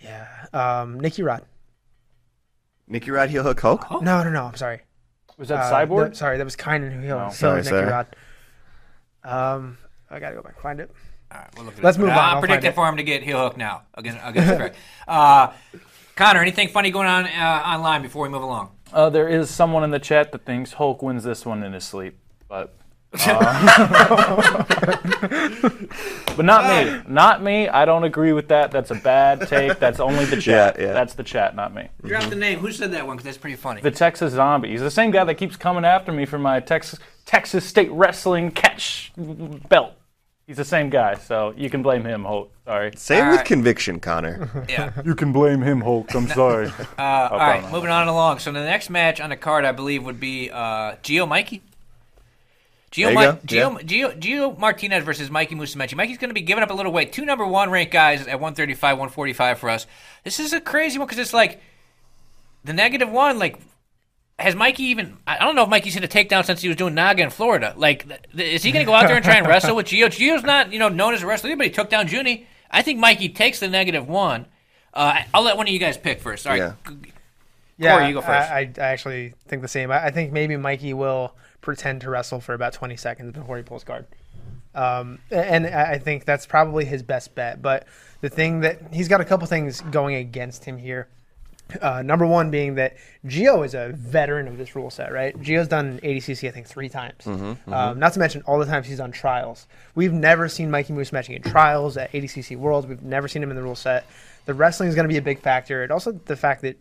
[0.00, 1.44] Yeah, um, Nicky Rod.
[2.86, 3.90] Nicky Rod heel hook Hulk.
[4.02, 4.44] No, no, no.
[4.44, 4.80] I'm sorry.
[5.38, 6.08] Was that Uh, Cyborg?
[6.08, 7.18] no, sorry, that was Kynan who heel.
[7.18, 7.28] No.
[7.30, 7.90] so Sorry, was Nicky sorry.
[7.90, 8.06] Rod.
[9.24, 9.78] Um,
[10.10, 10.90] I gotta go back and find it.
[11.32, 12.74] All right, we'll look Let's move on, I'm I'll predicting it.
[12.74, 14.74] for him to get heel hook now against against Craig.
[15.08, 15.48] Uh,
[16.14, 18.70] Connor, anything funny going on uh, online before we move along?
[18.94, 21.82] Uh, there is someone in the chat that thinks Hulk wins this one in his
[21.82, 22.16] sleep,
[22.48, 22.76] but.
[23.26, 24.64] uh,
[26.36, 27.02] but not me.
[27.08, 27.68] Not me.
[27.68, 28.70] I don't agree with that.
[28.70, 29.80] That's a bad take.
[29.80, 30.76] That's only the chat.
[30.78, 30.92] Yeah, yeah.
[30.92, 31.88] That's the chat, not me.
[32.04, 32.60] Drop the name.
[32.60, 33.16] Who said that one?
[33.16, 33.80] Because that's pretty funny.
[33.80, 34.70] The Texas Zombie.
[34.70, 38.52] He's the same guy that keeps coming after me for my Texas Texas State Wrestling
[38.52, 39.94] catch belt.
[40.46, 42.52] He's the same guy, so you can blame him, Hulk.
[42.66, 42.92] Sorry.
[42.96, 43.46] Say it All with right.
[43.46, 44.66] conviction, Connor.
[44.68, 44.92] yeah.
[45.02, 46.14] You can blame him, Hulk.
[46.14, 46.66] I'm sorry.
[46.98, 48.40] Uh, all right, moving on along.
[48.40, 51.62] So the next match on the card, I believe, would be uh, Geo Mikey.
[52.90, 55.96] Geo, There you Mi- go, Geo, Geo, Geo Martinez versus Mikey Musumeci.
[55.96, 57.12] Mikey's going to be giving up a little weight.
[57.12, 59.86] Two number one ranked guys at 135, 145 for us.
[60.24, 61.60] This is a crazy one because it's like
[62.64, 63.38] the negative one.
[63.38, 63.58] Like,
[64.38, 65.16] has Mikey even?
[65.26, 67.72] I don't know if Mikey's hit a takedown since he was doing Naga in Florida.
[67.76, 69.86] Like, th- th- is he going to go out there and try and wrestle with
[69.86, 70.08] Geo?
[70.08, 72.46] Geo's not, you know, known as a wrestler, but he took down Junny.
[72.70, 74.46] I think Mikey takes the negative one.
[74.92, 76.46] Uh, I'll let one of you guys pick first.
[76.46, 76.58] All right.
[76.58, 76.72] Yeah.
[77.02, 77.12] G-
[77.78, 78.50] Yeah, you go first.
[78.50, 79.90] I, I, I actually think the same.
[79.92, 83.62] I, I think maybe Mikey will pretend to wrestle for about 20 seconds before he
[83.62, 84.06] pulls guard.
[84.74, 87.62] Um, and I I think that's probably his best bet.
[87.62, 87.86] But
[88.20, 91.06] the thing that he's got a couple things going against him here.
[91.80, 92.96] Uh, number one being that
[93.26, 95.40] Geo is a veteran of this rule set, right?
[95.40, 97.26] Geo's done ADCC, I think, three times.
[97.72, 99.66] Um, not to mention all the times he's on trials.
[99.94, 102.86] We've never seen Mikey Musumeci in trials at ADCC Worlds.
[102.86, 104.04] We've never seen him in the rule set.
[104.44, 105.82] The wrestling is going to be a big factor.
[105.82, 106.76] And also the fact that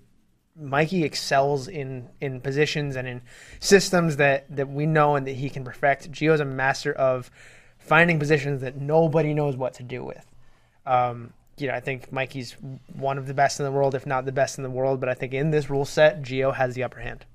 [0.56, 3.22] Mikey excels in in positions and in
[3.60, 6.12] systems that that we know and that he can perfect.
[6.12, 7.32] Geo's a master of
[7.80, 10.26] finding positions that nobody knows what to do with.
[10.86, 12.56] Um, you know, I think Mikey's
[12.94, 15.00] one of the best in the world, if not the best in the world.
[15.00, 17.26] But I think in this rule set, Geo has the upper hand.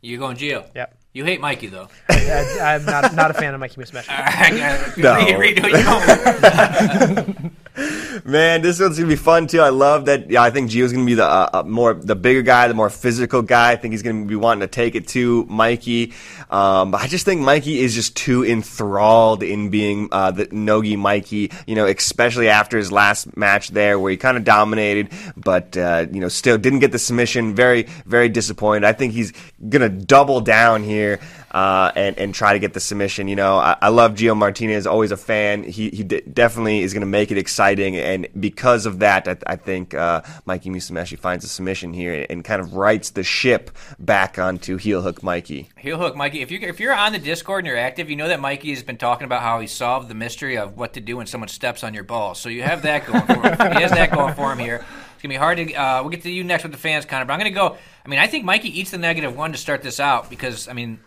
[0.00, 0.66] You going Geo?
[0.74, 0.96] Yep.
[1.14, 1.88] You hate Mikey though.
[2.08, 4.96] I, I'm not not a fan of Mikey Musumeci.
[4.98, 5.14] No.
[5.14, 8.24] Reed, read what you going with.
[8.24, 9.60] Man, this one's gonna be fun too.
[9.60, 10.28] I love that.
[10.30, 12.90] Yeah, I think Geo's gonna be the uh, uh, more the bigger guy, the more
[12.90, 13.72] physical guy.
[13.72, 16.12] I think he's gonna be wanting to take it to Mikey.
[16.50, 20.96] Um, but I just think Mikey is just too enthralled in being uh, the Nogi
[20.96, 21.50] Mikey.
[21.66, 26.06] You know, especially after his last match there, where he kind of dominated, but uh,
[26.12, 27.54] you know, still didn't get the submission.
[27.54, 28.84] Very, very disappointed.
[28.84, 29.32] I think he's
[29.68, 33.28] gonna double down here here uh, and and try to get the submission.
[33.28, 35.62] You know, I, I love Geo Martinez, always a fan.
[35.62, 39.36] He he d- definitely is going to make it exciting, and because of that, I,
[39.46, 43.70] I think uh, Mikey Musumeci finds a submission here and kind of rights the ship
[43.98, 45.70] back onto heel hook Mikey.
[45.78, 46.42] Heel hook, Mikey.
[46.42, 48.82] If you if you're on the Discord and you're active, you know that Mikey has
[48.82, 51.84] been talking about how he solved the mystery of what to do when someone steps
[51.84, 52.40] on your balls.
[52.40, 53.72] So you have that going for him.
[53.76, 54.84] he has that going for him here.
[55.24, 55.74] Gonna be hard to.
[55.74, 57.24] Uh, we'll get to you next with the fans, Connor.
[57.24, 57.78] But I'm gonna go.
[58.04, 60.74] I mean, I think Mikey eats the negative one to start this out because I
[60.74, 61.00] mean,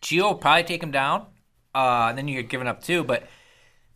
[0.00, 1.26] Geo will probably take him down.
[1.74, 3.24] Uh, and then you're giving up two, but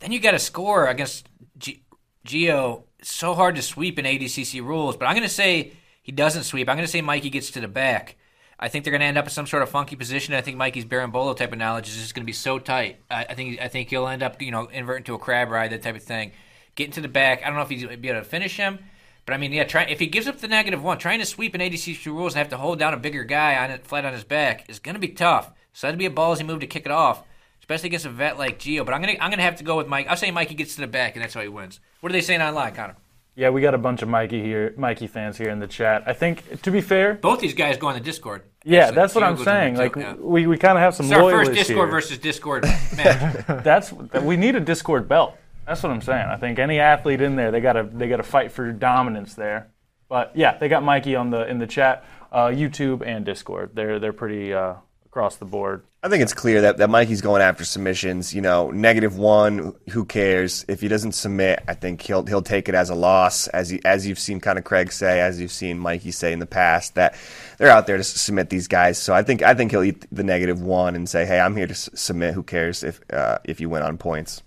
[0.00, 1.84] then you got to score against G-
[2.24, 2.86] Geo.
[3.02, 6.68] So hard to sweep in ADCC rules, but I'm going to say he doesn't sweep.
[6.68, 8.16] I'm going to say Mikey gets to the back.
[8.58, 10.34] I think they're going to end up in some sort of funky position.
[10.34, 12.98] I think Mikey's berimbolo type of knowledge is just going to be so tight.
[13.10, 15.70] I, I think I think he'll end up you know inverting to a crab ride
[15.72, 16.32] that type of thing,
[16.74, 17.42] getting to the back.
[17.42, 18.78] I don't know if he's be able to finish him,
[19.26, 21.54] but I mean yeah, try if he gives up the negative one, trying to sweep
[21.54, 24.04] an in ADCC rules and have to hold down a bigger guy on it flat
[24.04, 25.52] on his back is going to be tough.
[25.72, 27.24] So that'd be a ballsy move to kick it off
[27.64, 28.84] especially against a vet like Geo.
[28.84, 30.06] But I'm gonna I'm gonna have to go with Mike.
[30.08, 31.80] I'll say Mikey gets to the back, and that's how he wins.
[32.00, 32.96] What are they saying online, Connor?
[33.36, 36.04] Yeah, we got a bunch of Mikey here, Mikey fans here in the chat.
[36.06, 38.42] I think, to be fair, Both these guys go on the Discord.
[38.64, 39.74] yeah, that's what I'm saying.
[39.74, 40.14] Like, yeah.
[40.14, 41.90] we, we kind of have some it's our first Discord here.
[41.90, 42.62] versus Discord
[42.96, 43.64] match.
[43.64, 45.36] That's we need a Discord belt.
[45.66, 46.26] That's what I'm saying.
[46.26, 49.70] I think any athlete in there, they gotta they gotta fight for dominance there.
[50.08, 53.70] But yeah, they got Mikey on the in the chat, uh, YouTube and Discord.
[53.74, 54.74] They're they're pretty uh,
[55.06, 55.84] across the board.
[56.02, 58.34] I think it's clear that, that Mikey's going after submissions.
[58.34, 60.66] You know, negative one, who cares?
[60.68, 63.80] If he doesn't submit, I think he'll he'll take it as a loss, as he,
[63.86, 66.96] as you've seen kind of Craig say, as you've seen Mikey say in the past
[66.96, 67.16] that
[67.56, 68.98] they're out there to submit these guys.
[68.98, 71.68] So I think I think he'll eat the negative one and say, hey, I'm here
[71.68, 72.34] to s- submit.
[72.34, 74.42] Who cares if uh, if you win on points?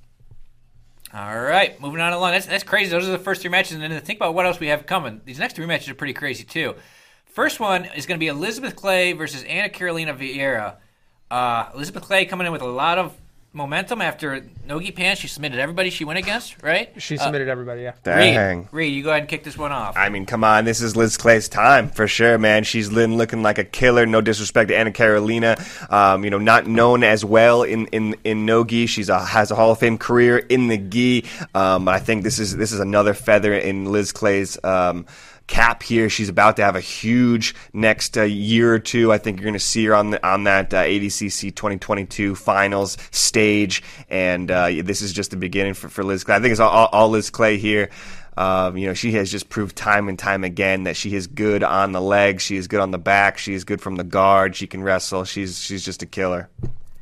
[1.13, 2.31] All right, moving on along.
[2.31, 2.91] That's that's crazy.
[2.91, 5.21] Those are the first three matches, and then think about what else we have coming.
[5.23, 6.75] These next three matches are pretty crazy too.
[7.25, 10.75] First one is going to be Elizabeth Clay versus Anna Carolina Vieira.
[11.31, 13.15] Uh, Elizabeth Clay coming in with a lot of
[13.57, 15.15] momentum after Nogi Pan.
[15.15, 16.89] She submitted everybody she went against, right?
[17.01, 17.81] She submitted everybody.
[17.81, 17.93] Yeah.
[18.03, 18.59] Dang.
[18.59, 19.97] Reed, Reed, you go ahead and kick this one off.
[19.97, 22.63] I mean, come on, this is Liz Clay's time for sure, man.
[22.63, 24.05] She's been looking like a killer.
[24.05, 25.57] No disrespect to Anna Carolina,
[25.89, 28.85] um, you know, not known as well in in in no gi.
[28.85, 31.25] She's a has a Hall of Fame career in the gi.
[31.53, 34.57] Um, I think this is this is another feather in Liz Clay's.
[34.63, 35.05] Um,
[35.47, 36.09] cap here.
[36.09, 39.11] She's about to have a huge next uh, year or two.
[39.11, 42.97] I think you're going to see her on the, on that uh, ADCC 2022 finals
[43.11, 46.35] stage, and uh, this is just the beginning for, for Liz Clay.
[46.35, 47.89] I think it's all, all, Liz Clay here.
[48.35, 51.63] Um, you know, she has just proved time and time again that she is good
[51.63, 54.55] on the legs, she is good on the back, she is good from the guard,
[54.55, 55.23] she can wrestle.
[55.23, 56.47] She's she's just a killer.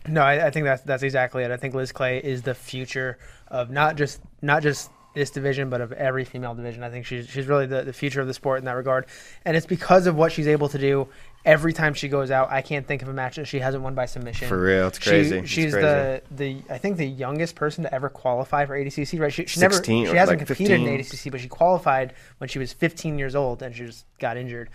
[0.08, 1.52] No, I, I think that's that's exactly it.
[1.52, 3.18] I think Liz Clay is the future
[3.50, 6.84] of not just not just this division, but of every female division.
[6.84, 9.08] I think she's she's really the, the future of the sport in that regard,
[9.43, 11.08] and it's because of what she's able to do.
[11.43, 13.93] Every time she goes out, I can't think of a match that she hasn't won
[13.95, 14.47] by submission.
[14.47, 15.38] For real, it's She- crazy.
[15.38, 15.88] It's she's crazy.
[15.88, 19.19] the the I think the youngest person to ever qualify for ADCC.
[19.19, 19.32] Right?
[19.34, 20.88] She, she never 16 she hasn't like competed 15.
[20.88, 24.38] in ADCC, but she qualified when she was 15 years old, and she just got
[24.38, 24.69] injured.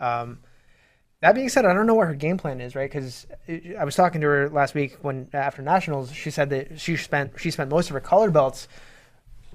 [0.00, 0.40] Um,
[1.22, 2.90] that being said, I don't know what her game plan is, right?
[2.90, 3.26] Because
[3.78, 7.32] I was talking to her last week when after nationals, she said that she spent
[7.40, 8.68] she spent most of her color belts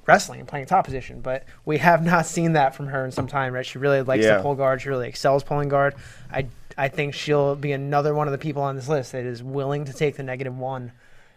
[0.07, 3.27] wrestling and playing top position, but we have not seen that from her in some
[3.27, 3.65] time, right?
[3.65, 4.37] She really likes Yeah.
[4.37, 4.81] to pull guard.
[4.81, 5.95] She really excels pulling guard.
[6.31, 9.43] I I think she'll be another one of the people on this list that is
[9.43, 10.93] willing to take the negative one,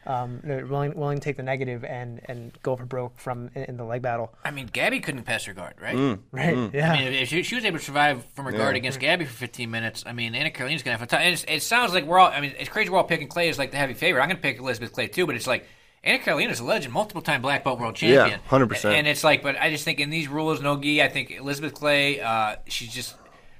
[0.06, 3.76] um, willing willing to take the negative and and go for broke from in, in
[3.76, 5.96] the leg battle, I mean, Gabby couldn't pass her guard, right?
[5.96, 6.18] Mm.
[6.32, 6.70] right?
[6.72, 6.92] Yeah.
[6.92, 9.32] I mean, if she, she was able to survive from her guard against Gabby for
[9.32, 11.22] 15 minutes, I mean, Anna Carolina's gonna have a time.
[11.22, 12.30] And it's, it sounds like we're all.
[12.30, 14.22] I mean, it's crazy we're all picking Clay as like the heavy favorite.
[14.22, 15.66] I'm gonna pick Elizabeth Clay too, but it's like
[16.04, 18.38] Anna Carolina's a legend, multiple time black belt world champion.
[18.40, 18.92] Yeah, 100%.
[18.92, 21.02] And it's like, but I just think in these rules, no gi.
[21.02, 23.16] I think Elizabeth Clay, uh, she's just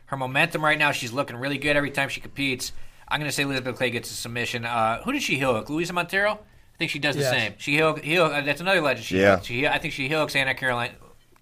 [0.07, 0.93] her momentum right now.
[0.93, 2.73] She's looking really good every time she competes.
[3.09, 4.65] I'm gonna say Elizabeth Clay gets a submission.
[4.67, 5.69] Uh, who did she heel hook?
[5.69, 6.33] Luiza Monteiro.
[6.35, 7.31] I think she does the Yes.
[7.31, 7.55] same.
[7.59, 9.07] She heel, heel uh, that's another legend.
[9.07, 9.37] She Yeah.
[9.37, 9.47] hooked.
[9.47, 10.95] she I think she heel hooks Anna Carolina.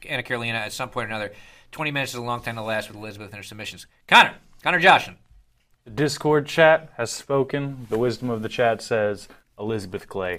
[0.08, 1.32] Anna Carolina at some point or another.
[1.72, 3.86] 20 minutes is a long time to last with Elizabeth and her submissions.
[4.06, 5.16] Connor, Connor Joshin.
[5.84, 7.86] The Discord chat has spoken.
[7.88, 9.26] The wisdom of the chat says
[9.58, 10.36] Elizabeth Clay.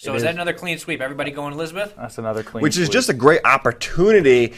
[0.00, 1.02] So is that another clean sweep?
[1.02, 1.94] Everybody going Elizabeth?
[1.94, 2.52] That's another clean.
[2.52, 2.62] Sweep.
[2.62, 4.54] Which is just a great opportunity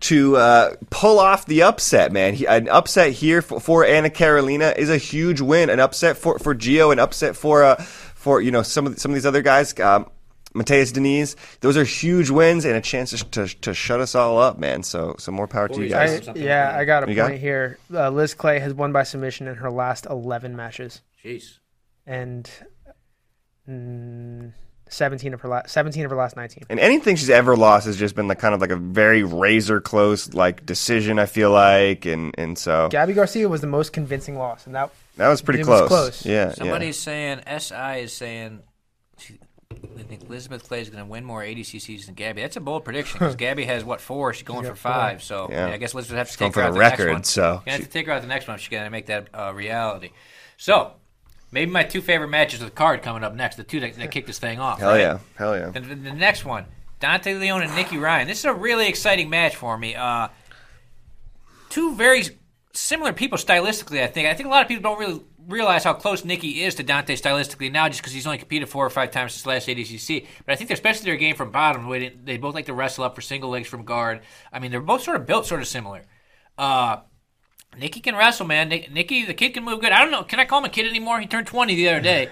[0.00, 2.32] to uh, pull off the upset, man.
[2.32, 5.68] He, an upset here for, for Anna Carolina is a huge win.
[5.68, 9.10] An upset for for Geo, an upset for uh, for you know some of some
[9.10, 9.78] of these other guys.
[9.78, 10.10] Um,
[10.54, 14.38] Mateus Diniz, those are huge wins and a chance to, to, to shut us all
[14.38, 14.82] up, man.
[14.82, 16.26] So, so more power to you guys.
[16.26, 16.74] I, yeah.
[16.74, 17.40] I got a You point it?
[17.40, 17.78] here.
[17.92, 21.58] Uh, Liz Clay has won by submission in her last 11 matches, Jeez.
[22.06, 22.50] and
[23.68, 24.54] mm,
[24.88, 26.64] 17 of her last 17 of her last 19.
[26.70, 29.80] And anything she's ever lost has just been like kind of like a very razor
[29.80, 31.18] close like decision.
[31.18, 34.90] I feel like, and and so Gabby Garcia was the most convincing loss, and that
[35.16, 35.88] That was pretty It was close.
[35.88, 36.26] close.
[36.26, 36.52] Yeah.
[36.52, 38.60] Somebody's saying SI is saying.
[39.18, 39.38] she-
[39.98, 42.40] I think Elizabeth Clay is going to win more ADCCs than Gabby.
[42.42, 44.32] That's a bold prediction because Gabby has what four?
[44.32, 45.22] She's going for five.
[45.22, 45.66] So Yeah.
[45.68, 47.12] yeah, I guess Elizabeth has to going take her for out the the next record,
[47.12, 47.24] one.
[47.24, 48.54] so Gonna have to take her out the next one.
[48.54, 50.10] if She's going to make that uh, reality.
[50.56, 50.92] So
[51.56, 53.56] maybe my two favorite matches of the card coming up next.
[53.56, 54.78] The two that, that kick this thing off.
[54.78, 55.00] Hell right?
[55.00, 55.18] yeah.
[55.36, 55.70] Hell yeah.
[55.70, 56.66] The, the, the next one,
[57.00, 58.28] Dante Leon and Nicky Ryan.
[58.28, 59.94] This is a really exciting match for me.
[59.94, 60.28] Uh,
[61.70, 62.24] two very
[62.74, 64.02] similar people stylistically.
[64.02, 64.28] I think.
[64.28, 67.16] I think a lot of people don't really realize how close Nicky is to Dante
[67.16, 70.26] stylistically now, just because he's only competed four or five times since last ADCC.
[70.44, 72.66] But I think, they're especially their game from bottom, the way they, they both like
[72.66, 74.20] to wrestle up for single legs from guard.
[74.52, 76.02] I mean, they're both sort of built sort of similar.
[76.58, 76.98] Uh,
[77.78, 78.68] Nicky can wrestle, man.
[78.68, 79.92] Nicky, the kid can move good.
[79.92, 80.22] I don't know.
[80.22, 81.20] Can I call him a kid anymore?
[81.20, 82.30] He turned 20 the other day.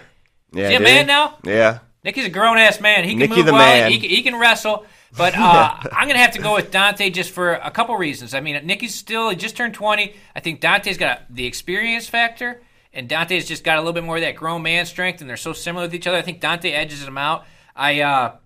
[0.53, 0.65] Yeah.
[0.65, 1.39] Is he a man now?
[1.45, 1.81] Yeah.
[2.05, 3.05] Nicky's a grown ass man.
[3.05, 3.61] He can Nicky move the well.
[3.61, 3.91] man.
[3.91, 4.87] He, can- he can wrestle.
[5.17, 8.35] But uh, I'm going to have to go with Dante just for a couple reasons.
[8.35, 10.15] I mean, Nicky's still he just turned 20.
[10.35, 14.17] I think Dante's got the experience factor, and Dante's just got a little bit more
[14.17, 16.17] of that grown man strength, and they're so similar with each other.
[16.19, 17.45] I think Dante edges him out.
[17.77, 18.37] I uh,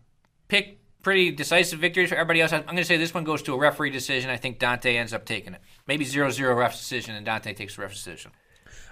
[0.49, 0.78] pick
[1.09, 2.53] pretty decisive victories for everybody else.
[2.53, 4.29] I'm going to say this one goes to a referee decision.
[4.29, 5.61] I think Dante ends up taking it.
[5.87, 8.33] Maybe 0-0 ref decision, and Dante takes the ref decision.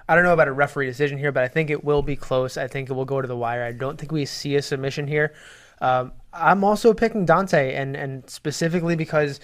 [0.08, 2.56] I don't know about a referee decision here, but I think it will be close.
[2.56, 3.62] I think it will go to the wire.
[3.64, 5.34] I don't think we see a submission here.
[5.82, 9.40] Um, I'm also picking Dante, and and specifically because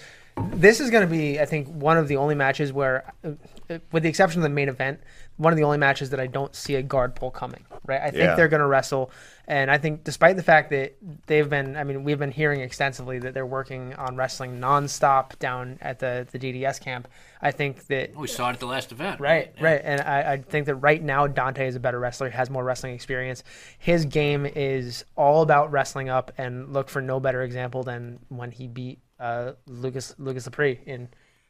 [0.53, 4.01] this is going to be, I think, one of the only matches where, uh, with
[4.01, 4.99] the exception of the main event,
[5.37, 7.65] one of the only matches that I don't see a guard pull coming.
[7.85, 8.01] Right?
[8.01, 8.33] I think Yeah.
[8.35, 9.11] they're going to wrestle,
[9.45, 10.95] and I think despite the fact that
[11.27, 15.77] they've been, I mean, we've been hearing extensively that they're working on wrestling nonstop down
[15.81, 17.09] at the the DDS camp.
[17.41, 19.19] I think that We saw it at the last event.
[19.19, 19.81] Right, right.
[19.83, 22.93] And I, I think that right now Dante is a better wrestler, has more wrestling
[22.93, 23.43] experience.
[23.79, 28.51] His game is all about wrestling up and look for no better example than when
[28.51, 31.09] he beat uh, Lucas Lucas Lepri in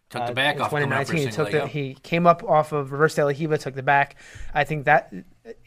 [0.09, 1.27] Took the uh, back in off, coming out 2019.
[1.27, 4.15] He took the, he came up off of reverse De La Riva, took the back.
[4.53, 5.11] I think that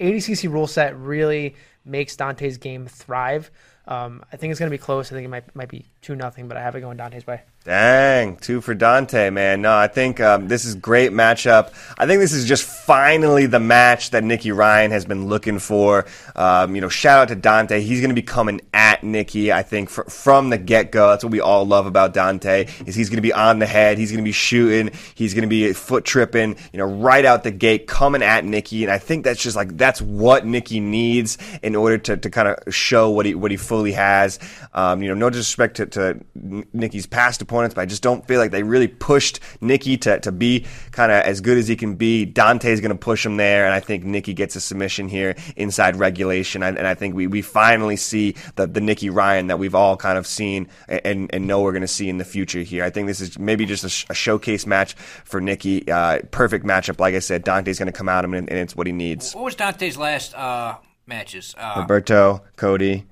[0.01, 3.51] ADCC rule set really makes Dante's game thrive.
[3.87, 5.13] Um, I think it's going to be close.
[5.13, 7.43] I think it might might be two nothing, but I have it going Dante's way.
[7.65, 9.61] Dang, two for Dante, man.
[9.61, 11.73] No, I think um, this is great matchup.
[11.99, 16.07] I think this is just finally the match that Nicky Ryan has been looking for.
[16.37, 17.81] Um, you know, shout out to Dante.
[17.81, 19.53] He's going to be coming at Nicky.
[19.53, 21.09] I think fr- from the get go.
[21.09, 22.69] That's what we all love about Dante.
[22.87, 23.99] Is he's going to be on the head.
[23.99, 24.93] He's going to be shooting.
[25.17, 26.57] He's going to be foot tripping.
[26.73, 28.85] You know, right out the gate, coming at Nicky.
[28.85, 32.47] And I think that's just like that's what Nicky needs in order to, to kind
[32.47, 34.39] of show what he what he fully has.
[34.73, 35.96] Um, you know, no disrespect to, to
[36.35, 40.33] Nicky's past opponents, but I just don't feel like they really pushed Nicky to, to
[40.33, 42.25] be kind of as good as he can be.
[42.25, 45.97] Dante's going to push him there, and I think Nicky gets a submission here inside
[45.97, 46.63] regulation.
[46.63, 49.97] And, and I think we, we finally see the, the Nicky Ryan that we've all
[49.97, 52.85] kind of seen and, and know we're going to see in the future here.
[52.85, 55.91] I think this is maybe just a, sh- a showcase match for Nicky.
[55.91, 56.99] Uh, perfect matchup.
[56.99, 59.35] Like I said, Dante's going to come him, and, and it's what he needs.
[59.35, 61.55] What was Dante's last uh, matches?
[61.59, 63.05] Uh, Roberto, Cody.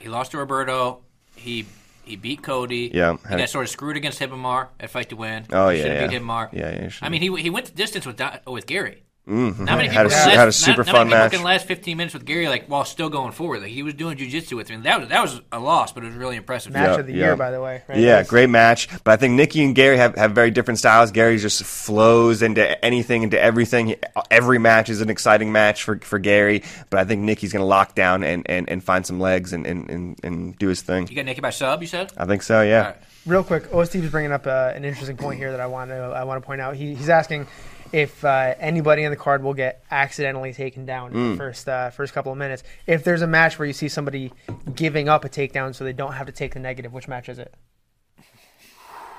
[0.00, 1.00] he lost to Roberto.
[1.36, 1.66] He
[2.04, 2.90] he beat Cody.
[2.92, 5.46] Yeah, He got sort of screwed against Hibamar at Fight to Win.
[5.52, 6.06] Oh, He yeah, yeah.
[6.06, 6.52] beat Hibamar.
[6.52, 6.90] Yeah, yeah.
[7.00, 9.04] I mean, he he went the distance with with Gary.
[9.28, 9.64] Mm-hmm.
[9.66, 11.32] Not many Had people a, last, had a super not, not fun many people match.
[11.32, 13.62] can last 15 minutes with Gary like while still going forward.
[13.62, 14.82] Like he was doing jujitsu with him.
[14.82, 16.72] That was that was a loss, but it was really impressive.
[16.72, 17.18] Match Yeah, of the yeah.
[17.26, 17.82] year, by the way.
[17.88, 17.98] Right?
[17.98, 18.88] Yeah, That's- great match.
[19.04, 21.12] But I think Nicky and Gary have, have very different styles.
[21.12, 23.94] Gary just flows into anything, into everything.
[24.28, 26.64] Every match is an exciting match for, for Gary.
[26.90, 29.66] But I think Nicky's going to lock down and, and, and find some legs and,
[29.68, 31.06] and, and, and do his thing.
[31.06, 31.80] You got Nicky by sub.
[31.80, 32.12] You said.
[32.16, 32.78] I think so, yeah.
[32.78, 32.96] All right.
[33.24, 33.84] Real quick, O.
[33.84, 36.42] Steve is bringing up uh, an interesting point here that I want to I want
[36.42, 36.74] to point out.
[36.74, 37.46] He, he's asking
[37.92, 41.90] if uh, anybody in the card will get accidentally taken down in the first uh,
[41.90, 42.62] first couple of minutes.
[42.86, 44.32] If there's a match where you see somebody
[44.74, 47.38] giving up a takedown so they don't have to take the negative, which match is
[47.38, 47.54] it?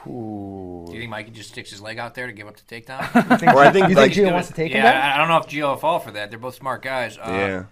[0.05, 0.11] Do
[0.91, 2.99] you think Mikey just sticks his leg out there to give up the takedown?
[3.53, 5.01] Or I think, you like, think Geo wants to take him yeah, down?
[5.01, 6.29] I, I don't know if Geo will fall for that.
[6.29, 7.17] They're both smart guys.
[7.17, 7.63] Uh, yeah.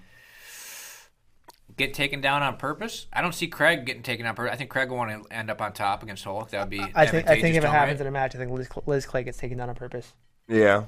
[1.76, 3.08] Get taken down on purpose.
[3.12, 4.54] I don't see Craig getting taken on purpose.
[4.54, 6.52] I think Craig will want to end up on top against Hulk.
[6.52, 6.80] That would be.
[6.80, 8.02] I think I think advantageous if to it him, happens right?
[8.02, 10.14] in a match, I think Liz, Liz Clay gets taken down on purpose
[10.52, 10.84] Yeah.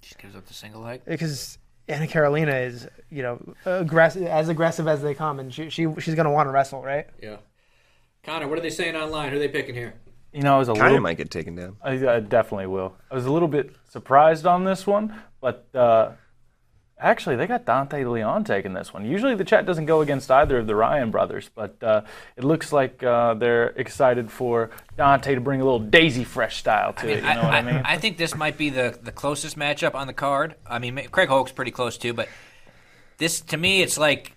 [0.00, 1.00] just gives up the single leg.
[1.06, 5.86] because Anna Carolina is you know aggressive as aggressive as they come, and she, she
[5.98, 7.06] she's gonna want to wrestle, right?
[7.20, 7.36] Yeah.
[8.22, 9.30] Connor, what are they saying online?
[9.30, 9.94] Who are they picking here?
[10.32, 11.76] You know, I was a Kind little of might get taken down.
[11.82, 12.94] I, I definitely will.
[13.10, 16.12] I was a little bit surprised on this one, but uh,
[17.02, 19.04] actually, they got Dante Leon taking this one.
[19.04, 22.02] Usually, the chat doesn't go against either of the Ryan brothers, but uh,
[22.36, 26.92] it looks like uh, they're excited for Dante to bring a little Daisy Fresh style
[26.94, 27.16] to it.
[27.16, 27.82] You know what I, mean?
[27.84, 30.54] I think this might be the, the closest matchup on the card.
[30.66, 32.28] I mean, Craig Hulk's pretty close too, but
[33.18, 34.36] this to me, it's like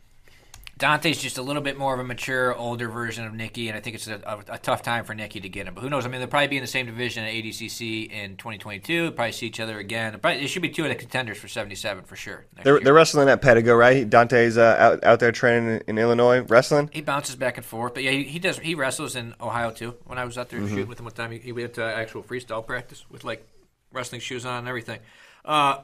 [0.78, 3.80] Dante's just a little bit more of a mature, older version of Nicky, and I
[3.80, 5.74] think it's a, a, a tough time for Nicky to get him.
[5.74, 6.06] But who knows?
[6.06, 9.04] I mean, they'll probably be in the same division at ADCC in 2022.
[9.04, 10.20] They'll probably see each other again.
[10.20, 12.46] Probably, it should be two of the contenders for 77 for sure.
[12.62, 14.10] They're, they're wrestling at Pedigo, right?
[14.10, 16.90] Dante's uh, out out there training in, in Illinois wrestling.
[16.92, 18.60] He bounces back and forth, but yeah, he, he does.
[18.60, 19.96] He wrestles in Ohio too.
[20.04, 20.70] When I was out there Mm-hmm.
[20.70, 23.48] shooting with him one time, he, he went to actual freestyle practice with like
[23.94, 25.00] wrestling shoes on and everything.
[25.46, 25.78] Uh,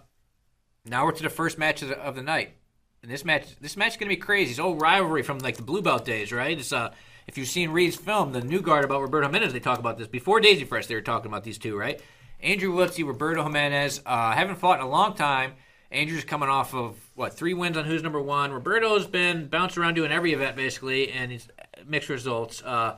[0.86, 2.56] now we're to the first match of the, of the night,
[3.02, 4.52] and this match, this match is gonna be crazy.
[4.52, 6.58] It's old rivalry from like the blue belt days, right?
[6.58, 6.94] It's uh,
[7.28, 10.08] if you've seen Reed's film, the New Guard about Roberto Jimenez, they talk about this
[10.08, 10.88] before Daisy Fresh.
[10.88, 12.02] They were talking about these two, right?
[12.42, 15.54] Andrew Wiltse, Roberto Jimenez, uh, haven't fought in a long time.
[15.92, 18.52] Andrew's coming off of what three wins on Who's Number One.
[18.52, 21.48] Roberto's been bouncing around doing every event basically, and he's
[21.86, 22.64] mixed results.
[22.64, 22.98] Uh,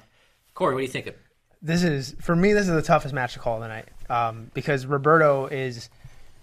[0.53, 1.09] Corey, what do you think?
[1.63, 2.53] this is for me.
[2.53, 5.89] This is the toughest match to call tonight um, because Roberto is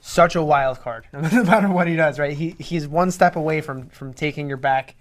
[0.01, 1.07] such a wild card.
[1.13, 2.37] No matter what he does, right?
[2.37, 4.97] He he's one step away from from taking your back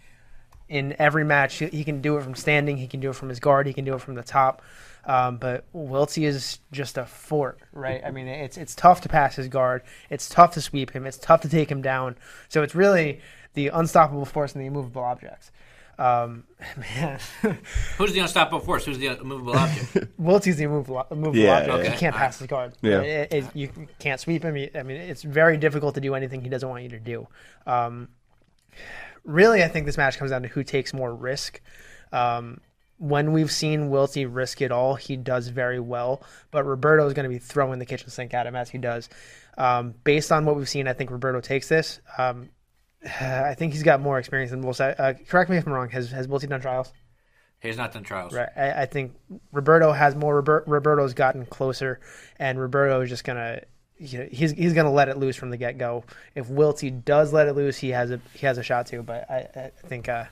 [0.68, 1.56] in every match.
[1.56, 2.78] He, he can do it from standing.
[2.78, 3.66] He can do it from his guard.
[3.68, 4.62] He can do it from the top.
[5.06, 8.02] Um, but Wiltse is just a fort, right?
[8.06, 9.82] I mean, it's it's tough to pass his guard.
[10.10, 11.06] It's tough to sweep him.
[11.06, 12.16] It's tough to take him down.
[12.50, 13.22] So it's really
[13.54, 15.52] the unstoppable force and the immovable objects.
[16.00, 16.46] Um,
[16.78, 17.20] man,
[17.98, 18.86] Who's the unstoppable force?
[18.86, 20.08] Who's the immovable object?
[20.18, 21.84] Wiltse's the immovable, immovable Yeah, object.
[21.84, 21.92] yeah.
[21.92, 22.74] He can't pass his guard.
[22.82, 23.02] Yeah.
[23.02, 23.70] It- it- you
[24.00, 24.56] can't sweep him.
[24.76, 27.28] I mean, it's very difficult to do anything he doesn't want you to do.
[27.68, 28.08] Um,
[29.26, 31.62] really, I think this match comes down to who takes more risk.
[32.12, 32.62] Um,
[32.98, 36.22] when we've seen Wiltse risk it all, he does very well.
[36.52, 39.10] But Roberto is going to be throwing the kitchen sink at him as he does.
[39.58, 42.00] Um, based on what we've seen, I think Roberto takes this.
[42.18, 42.50] Um,
[43.22, 45.00] I think he's got more experience than Wiltse.
[45.00, 45.90] Uh, correct me if I'm wrong.
[45.90, 46.92] Has has Wiltse done trials?
[47.62, 48.34] He's not done trials.
[48.34, 48.50] Right.
[48.56, 49.16] I, I think
[49.52, 50.36] Roberto has more.
[50.38, 52.00] Robert, Roberto's gotten closer,
[52.38, 53.62] and Roberto is just gonna.
[53.98, 56.06] You know, he's he's gonna let it loose from the get go.
[56.36, 59.02] If Wiltse does let it loose, he has a he has a shot too.
[59.04, 60.24] But I, I think uh,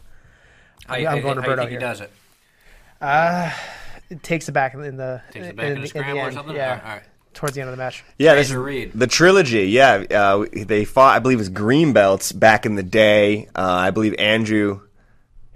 [0.88, 1.72] I'm going how you Roberto here.
[1.72, 2.11] he does it?
[3.01, 3.51] uh,
[4.09, 6.55] it takes it back in the Takes it back in, the- the scramble or something?
[6.55, 7.03] Yeah, All right, all right.
[7.38, 8.03] Towards the end of the match.
[8.17, 9.69] Yeah, this is Razor the trilogy.
[9.69, 11.15] Yeah, uh, they fought.
[11.15, 13.47] I believe it was green belts back in the day.
[13.55, 14.81] Uh, I believe Andrew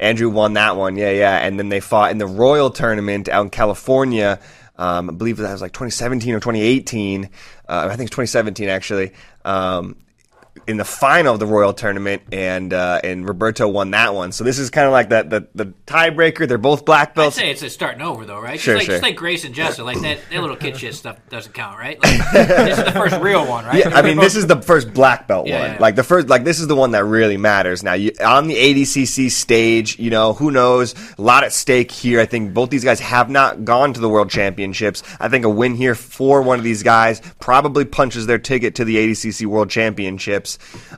[0.02, 0.96] Andrew won that one.
[0.96, 1.38] Yeah, yeah.
[1.38, 4.40] And then they fought in the Royal Tournament out in California.
[4.76, 7.26] Um, I believe that was like 2017 or 2018.
[7.26, 7.28] Uh,
[7.68, 9.14] I think it's 2017 actually.
[9.46, 9.98] Um,
[10.68, 14.32] in the final of the Royal Tournament, and uh, and Roberto won that one.
[14.32, 16.48] So this is kind of like that the, the tiebreaker.
[16.48, 17.38] They're both black belts.
[17.38, 18.60] I'd say it's a starting over though, right?
[18.60, 18.94] Sure, just like, sure.
[18.96, 22.02] Just like Grace and Jessa, like that, that little kid shit stuff doesn't count, right?
[22.04, 23.80] Like, this is the first real one, right?
[23.80, 25.72] Yeah, I mean, this is the first black belt Yeah, one.
[25.72, 25.78] yeah.
[25.80, 27.82] Like the first, like this is the one that really matters.
[27.84, 30.94] Now, you, on the ADCC stage, you know, who knows?
[31.18, 32.20] A lot at stake here.
[32.20, 35.02] I think both these guys have not gone to the World Championships.
[35.20, 38.86] I think a win here for one of these guys probably punches their ticket to
[38.86, 39.70] the ADCC World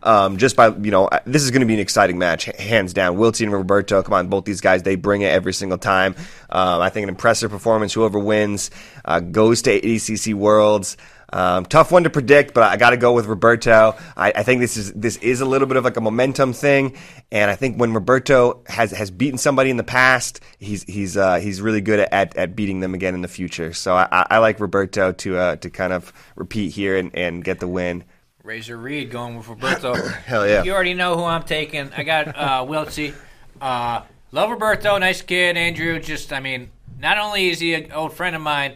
[0.01, 3.17] Um, just by you know, this is going to be an exciting match, hands down.
[3.17, 6.15] Wiltse and Roberto, come on, both these guys, they bring it every single time.
[6.49, 7.93] Um, I think an impressive performance.
[7.93, 8.71] Whoever wins
[9.05, 10.97] uh, goes to ADCC Worlds.
[11.31, 13.95] Um, tough one to predict, but I got to go with Roberto.
[14.15, 16.95] I, I think this is this is a little bit of like a momentum thing,
[17.31, 21.37] and I think when Roberto has has beaten somebody in the past, he's he's uh,
[21.39, 23.73] he's really good at, at beating them again in the future.
[23.73, 27.43] So I, I- I like Roberto to uh, to kind of repeat here and, and
[27.43, 28.03] get the win.
[28.43, 29.93] Razor Reed going with Roberto.
[30.25, 30.63] Hell yeah.
[30.63, 31.91] You already know who I'm taking.
[31.93, 33.15] I got uh, Wiltse.
[33.61, 34.01] Uh,
[34.33, 35.55] love Roberto, nice kid.
[35.55, 36.69] Andrew, just I mean,
[36.99, 38.75] not only is he an old friend of mine,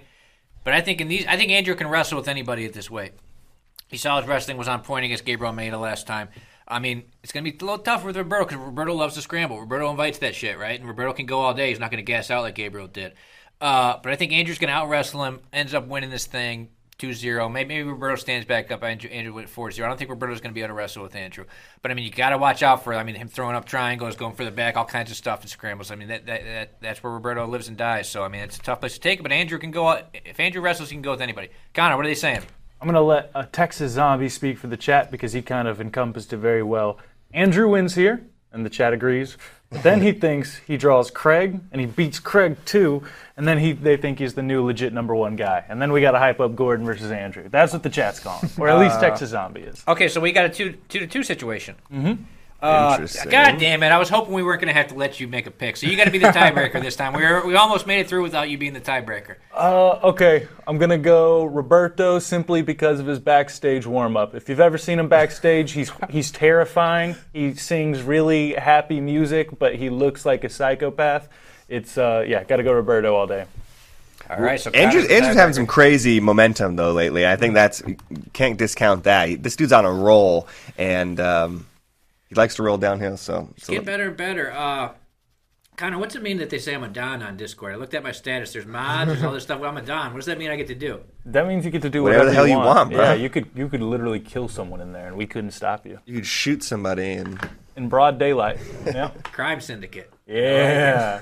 [0.64, 3.12] but I think in these, I think Andrew can wrestle with anybody at this weight.
[3.90, 6.30] He saw his wrestling was on point against Gabriel Almeida last time.
[6.66, 9.22] I mean, it's going to be a little tougher with Roberto because Roberto loves to
[9.22, 9.60] scramble.
[9.60, 10.78] Roberto invites that shit, right?
[10.78, 11.70] And Roberto can go all day.
[11.70, 13.14] He's not going to gas out like Gabriel did.
[13.62, 16.68] Uh, but I think Andrew's going to out wrestle him, ends up winning this thing
[16.98, 17.50] 2 0.
[17.50, 18.84] Maybe, maybe Roberto stands back up.
[18.84, 19.86] Andrew, Andrew went 4 0.
[19.86, 21.46] I don't think Roberto's going to be able to wrestle with Andrew.
[21.82, 24.16] But I mean, you got to watch out for I mean, him throwing up triangles,
[24.16, 25.92] going for the back, all kinds of stuff and scrambles.
[25.92, 28.10] I mean, that, that, that that's where Roberto lives and dies.
[28.10, 29.22] So, I mean, it's a tough place to take.
[29.22, 31.50] But Andrew can go, if Andrew wrestles, he can go with anybody.
[31.74, 32.42] Connor, what are they saying?
[32.80, 35.82] I'm going to let a Texas zombie speak for the chat because he kind of
[35.82, 37.00] encompassed it very well.
[37.34, 39.38] Andrew wins here, and the chat agrees.
[39.70, 43.04] But then he thinks he draws Craig, and he beats Craig too,
[43.36, 45.66] and then he they think he's the new legit number one guy.
[45.68, 47.50] And then we got to hype up Gordon versus Andrew.
[47.50, 49.84] That's what the chat's calling, or at least Texas zombie is.
[49.88, 51.76] Okay, so we got a two two to two situation.
[51.92, 52.24] Mm-hmm.
[52.60, 53.90] Uh, God damn it!
[53.90, 55.86] I was hoping we weren't going to have to let you make a pick, so
[55.86, 57.14] you got to be the tiebreaker this time.
[57.14, 59.36] We were, we almost made it through without you being the tiebreaker.
[59.54, 64.34] Uh, okay, I'm gonna go Roberto simply because of his backstage warm up.
[64.34, 67.16] If you've ever seen him backstage, he's he's terrifying.
[67.32, 71.30] He sings really happy music, but he looks like a psychopath.
[71.70, 73.46] It's uh, yeah, gotta go Roberto all day.
[74.30, 77.26] All right, so Andrew's, Andrew's having some crazy momentum though lately.
[77.26, 77.84] I think that's
[78.34, 79.44] can't discount that.
[79.44, 80.48] This dude's on a roll,
[80.78, 81.66] and um,
[82.28, 84.52] He likes to roll downhill, so, so Get better and better.
[84.52, 84.94] Uh,
[85.78, 87.72] Connor, what's it mean that they say I'm a Don on Discord?
[87.72, 88.52] I looked at my status.
[88.52, 89.12] There's mods.
[89.12, 89.60] There's all this stuff.
[89.60, 90.12] Well, I'm a Don.
[90.12, 91.02] What does that mean I get to do?
[91.26, 93.04] That means you get to do Whatever whatever, the hell you want, bro.
[93.04, 96.00] Yeah, you could you could literally kill someone in there, and we couldn't stop you
[96.06, 97.40] you could shoot somebody and
[97.78, 98.58] in broad daylight.
[98.86, 99.10] Yeah.
[99.24, 100.12] Crime Syndicate.
[100.26, 101.22] Yeah.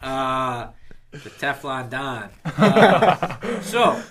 [0.00, 0.68] Uh,
[1.12, 2.30] the Teflon Don.
[2.44, 4.02] Uh, so,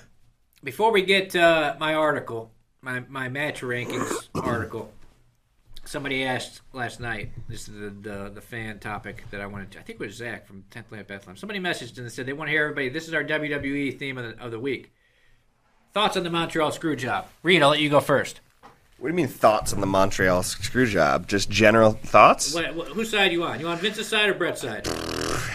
[0.64, 2.52] before we get uh, my article,
[2.82, 4.94] my, my match rankings article,
[5.92, 9.80] somebody asked last night, this is the, the, the fan topic that I wanted to,
[9.80, 11.36] I think it was Zach from 10th Planet Bethlehem.
[11.36, 14.38] Somebody messaged and said they want to hear everybody, this is our WWE theme of
[14.38, 14.94] the, of the week.
[15.94, 17.28] Thoughts on the Montreal screw job?
[17.44, 18.40] Reed, I'll let you go first.
[19.02, 21.26] What do you mean thoughts on the Montreal screw job?
[21.28, 22.54] Just general thoughts?
[22.54, 23.60] What, what, whose side you on?
[23.60, 24.88] You on Vince's side or Bret's side?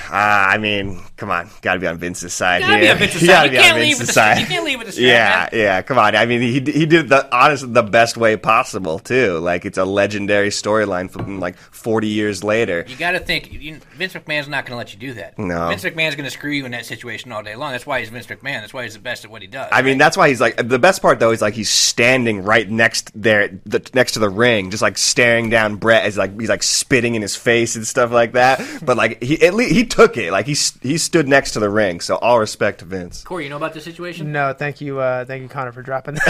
[0.08, 2.92] Ah, I mean, come on, got to be on Vince's side Gotta be here.
[2.92, 3.44] on Vince's You side.
[3.46, 4.38] You be can't leave with Vince's the side.
[4.38, 5.60] you can't leave with the strap, Yeah, man.
[5.60, 6.14] yeah, come on.
[6.14, 9.38] I mean, he he did the honestly the best way possible too.
[9.38, 12.84] Like it's a legendary storyline from like 40 years later.
[12.86, 15.36] You got to think you, Vince McMahon's not going to let you do that.
[15.40, 15.70] No.
[15.70, 17.72] Vince McMahon's going to screw you in that situation all day long.
[17.72, 18.60] That's why he's Vince McMahon.
[18.60, 19.68] That's why he's the best at what he does.
[19.72, 22.70] I mean, that's why he's like the best part though is like he's standing right
[22.70, 26.48] next there, the, next to the ring, just like staring down Bret as like he's
[26.48, 28.60] like spitting in his face and stuff like that.
[28.82, 31.70] But like he at least he took it, like he he stood next to the
[31.70, 32.00] ring.
[32.00, 33.24] So all respect to Vince.
[33.24, 34.32] Corey, you know about the situation?
[34.32, 36.24] No, thank you, uh, thank you, Connor, for dropping that.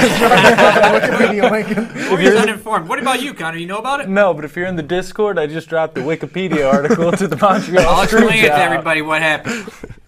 [1.02, 1.50] Wikipedia
[1.96, 2.08] link.
[2.08, 2.88] Corey's uninformed.
[2.88, 3.58] What about you, Connor?
[3.58, 4.08] You know about it?
[4.08, 7.36] No, but if you're in the Discord, I just dropped the Wikipedia article to the
[7.36, 9.68] Montreal I'll explain it to everybody what happened.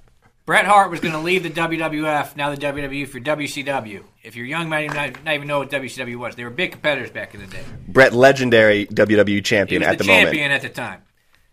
[0.49, 4.03] Bret Hart was going to leave the WWF, now the WWE, for WCW.
[4.23, 6.37] If you're young, might not, even know what WCW was.
[6.37, 7.63] They were big competitors back in the day.
[7.87, 10.65] Bret, legendary WWE champion at the, the, champion moment.
[10.65, 11.03] at the time.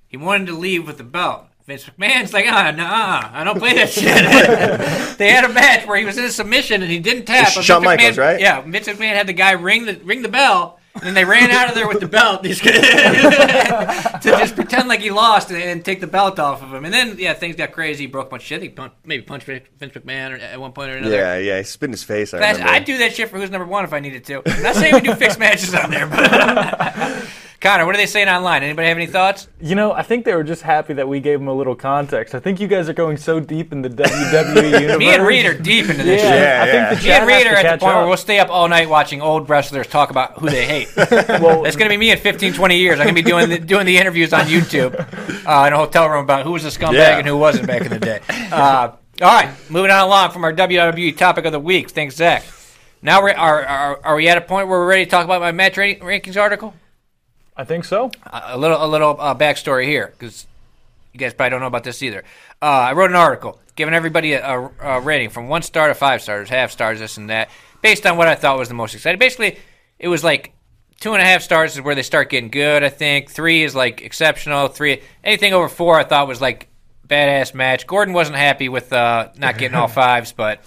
[0.08, 1.44] He wanted to leave with the belt.
[1.68, 5.18] Vince McMahon's like, ah, nah, I don't play that shit.
[5.18, 7.50] they had a match where he was in a submission and he didn't tap.
[7.50, 8.40] Shawn Vince Michaels, right?
[8.40, 11.52] Yeah, Vince McMahon had the guy ring the ring the bell, and then they ran
[11.52, 12.54] out of there with the belt to
[14.24, 16.86] just pretend like he lost and, and take the belt off of him.
[16.86, 18.06] And then, yeah, things got crazy.
[18.06, 18.62] He broke a bunch of shit.
[18.62, 21.16] He punched, maybe punched Vince McMahon at one point or another.
[21.16, 22.34] Yeah, yeah, he spit in his face.
[22.34, 24.42] I I'd do that shit for who's number one if I needed to.
[24.62, 27.28] Not saying we do fixed matches on there, but
[27.66, 28.62] Connor, what are they saying online?
[28.62, 29.48] Anybody have any thoughts?
[29.60, 32.36] You know, I think they were just happy that we gave them a little context.
[32.36, 34.98] I think you guys are going so deep in the WWE universe.
[35.00, 36.40] Me and Reed are deep into this Yeah, shit.
[36.42, 36.90] Yeah, I yeah.
[36.90, 38.40] think the Me and chat Reed has are at the catch point where we'll stay
[38.40, 40.90] up all night watching old wrestlers talk about who they hate.
[41.46, 43.00] Well, That's going to be me in 15, 20 years.
[43.00, 44.94] I'm going to be doing the, doing the interviews on YouTube
[45.48, 47.18] uh, in a hotel room about who was a scumbag Yeah.
[47.18, 48.22] and who wasn't back in the day.
[48.52, 51.90] Uh, all right, moving on along from our WWE topic of the week.
[51.90, 52.44] Thanks, Zach.
[53.02, 55.42] Now we're are, are, are we at a point where we're ready to talk about
[55.42, 56.74] my match ra- rankings article?
[57.58, 58.12] I think so.
[58.32, 60.46] a little a little uh, backstory here because
[61.14, 62.24] you guys probably don't know about this either.
[62.62, 65.94] Uh, I wrote an article giving everybody a, a, a rating from one star to
[65.94, 67.50] five stars, half stars, this and that,
[67.82, 69.20] based on what I thought was the most exciting.
[69.20, 69.58] Basically,
[70.00, 70.54] it was like
[71.00, 72.84] two and a half stars is where they start getting good.
[72.84, 74.68] I think three is like exceptional.
[74.68, 76.68] Three anything over four I thought was like
[77.08, 77.86] badass match.
[77.88, 80.62] Gordon wasn't happy with uh, not getting all fives, but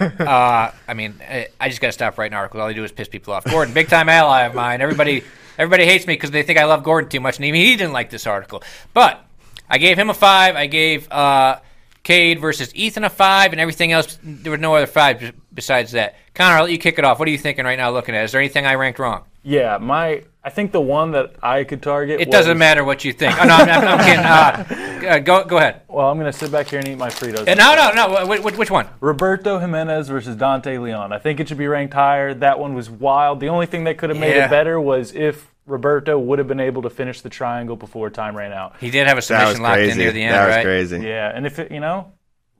[0.00, 2.60] uh, I mean, I, I just got to stop writing articles.
[2.60, 3.44] All I do is piss people off.
[3.44, 4.80] Gordon, big time ally of mine.
[4.80, 5.22] Everybody,
[5.58, 7.92] everybody hates me because they think I love Gordon too much, and even he didn't
[7.92, 8.62] like this article.
[8.94, 9.24] But
[9.68, 10.56] I gave him a five.
[10.56, 11.60] I gave uh,
[12.02, 14.18] Cade versus Ethan a five, and everything else.
[14.22, 16.16] There were no other fives b- besides that.
[16.34, 17.18] Connor, I'll let you kick it off.
[17.18, 17.90] What are you thinking right now?
[17.90, 19.24] Looking at, is there anything I ranked wrong?
[19.42, 22.22] Yeah, my I think the one that I could target.
[22.22, 23.38] It was, doesn't matter what you think.
[23.38, 25.06] Oh, no, I'm, I'm, I'm kidding.
[25.10, 25.82] Uh, uh, go, go ahead.
[25.88, 27.46] Well, I'm gonna sit back here and eat my Fritos.
[27.46, 28.26] Uh, No, no, no.
[28.26, 28.88] Which, which, which one?
[29.00, 31.12] Roberto Jimenez versus Dante Leon.
[31.12, 32.32] I think it should be ranked higher.
[32.32, 33.40] That one was wild.
[33.40, 34.46] The only thing that could have made Yeah.
[34.46, 38.34] it better was if Roberto would have been able to finish the triangle before time
[38.34, 38.76] ran out.
[38.80, 39.92] He did have a submission locked crazy.
[39.92, 40.64] in near the end, that was right?
[40.64, 41.00] crazy.
[41.00, 42.10] Yeah, and if it, you know,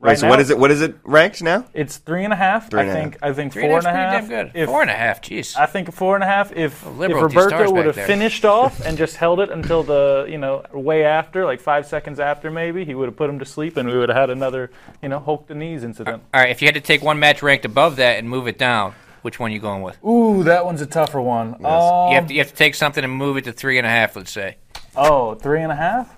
[0.01, 0.59] Wait, right so now, what is it?
[0.59, 1.65] What is it ranked now?
[1.75, 2.71] It's three and a half.
[2.71, 3.19] Three I and a think.
[3.21, 4.27] I think Three four and and a half's half.
[4.29, 4.61] pretty damn good.
[4.63, 5.21] If, Four and a half.
[5.23, 5.57] Jeez.
[5.57, 6.53] I think four and a half.
[6.53, 8.07] If, if liberal with these stars Roberto would have there.
[8.07, 12.21] finished off and just held it until the you know way after, like five seconds
[12.21, 14.71] after, maybe he would have put him to sleep, and we would have had another
[15.03, 16.23] you know Hulk the knees incident.
[16.33, 18.57] All right, if you had to take one match ranked above that and move it
[18.57, 19.99] down, which one are you going with?
[20.05, 21.57] Ooh, that one's a tougher one.
[21.59, 23.87] you, have Um, to, you have to take something and move it to three and
[23.87, 24.59] a half, let's say.
[24.95, 26.15] oh, three and a half.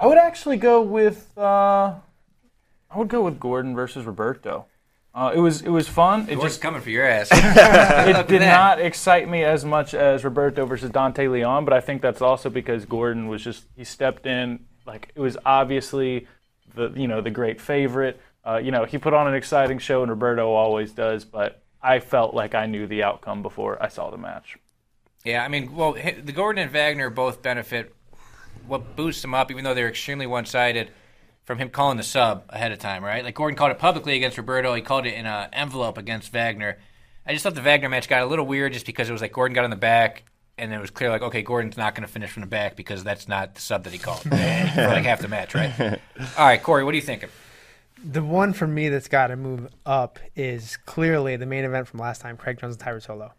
[0.00, 1.36] I would actually go with.
[1.36, 1.96] Uh,
[2.90, 4.66] I would go with Gordon versus Roberto.
[5.12, 6.28] Uh, it was it was fun.
[6.28, 7.28] It What's just coming for your ass?
[7.32, 12.00] it did not excite me as much as Roberto versus Dante Leon, but I think
[12.00, 16.28] that's also because Gordon was just he stepped in like it was obviously
[16.74, 18.20] the you know the great favorite.
[18.46, 21.24] Uh, you know he put on an exciting show, and Roberto always does.
[21.24, 24.58] But I felt like I knew the outcome before I saw the match.
[25.24, 27.94] yeah, I mean, well, the Gordon and Wagner both benefit.
[28.66, 30.92] What boosts them up, even though they're extremely one-sided,
[31.50, 33.24] from him calling the sub ahead of time, right?
[33.24, 34.72] Like Gordon called it publicly against Roberto.
[34.72, 36.78] He called it in an envelope against Wagner.
[37.26, 39.32] I just thought the Wagner match got a little weird just because it was like
[39.32, 40.22] Gordon got on the back
[40.56, 43.02] and it was clear like, okay, Gordon's not going to finish from the back because
[43.02, 45.72] that's not the sub that he called for like half the match, right?
[46.38, 47.30] All right, Corey, what are you thinking?
[48.04, 51.98] The one for me that's got to move up is clearly the main event from
[51.98, 53.32] last time: Craig Jones and Tye Ruotolo.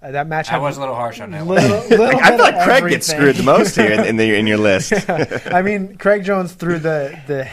[0.00, 1.56] Uh, that match I was a little harsh on that one.
[1.56, 4.32] little, little I feel like of Craig gets screwed the most here in, in, the,
[4.36, 4.92] in your list.
[5.52, 7.48] I mean, Craig Jones threw the the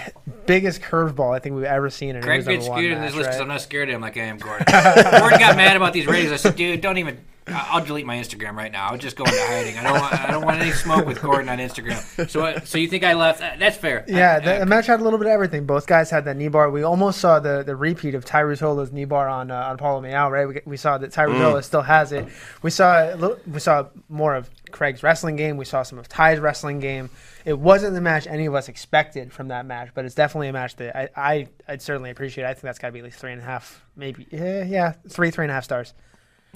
[0.45, 2.09] biggest curveball I think we've ever seen.
[2.11, 3.41] And it Craig gets one skewed in match, this list because right?
[3.41, 4.65] I'm not scared of him like I am Gordon.
[4.69, 6.31] Gordon got mad about these ratings.
[6.31, 7.17] I said, dude, don't even.
[7.47, 8.87] I- I'll delete my Instagram right now.
[8.87, 9.77] I'll just go into hiding.
[9.77, 10.13] I don't want.
[10.19, 12.27] I don't want any smoke with Gordon on Instagram.
[12.29, 13.41] So, uh, so you think I left?
[13.41, 14.03] Uh, That's fair.
[14.07, 15.65] Yeah, I- the, I- the match had a little bit of everything.
[15.65, 16.71] Both guys had that knee bar.
[16.71, 20.01] We almost saw the, the repeat of Tye Ruotolo's knee bar on uh, on Paulo
[20.01, 20.47] Miyao, right?
[20.47, 22.27] We, we saw that Tye Ruotolo still has it.
[22.63, 25.57] We saw a little, we saw more of Craig's wrestling game.
[25.57, 27.09] We saw some of Ty's wrestling game.
[27.45, 30.53] It wasn't the match any of us expected from that match, but it's definitely a
[30.53, 32.45] match that I, I I'd certainly appreciate.
[32.45, 34.93] I think that's got to be at least three and a half, maybe yeah, yeah,
[35.07, 35.93] three three and a half stars.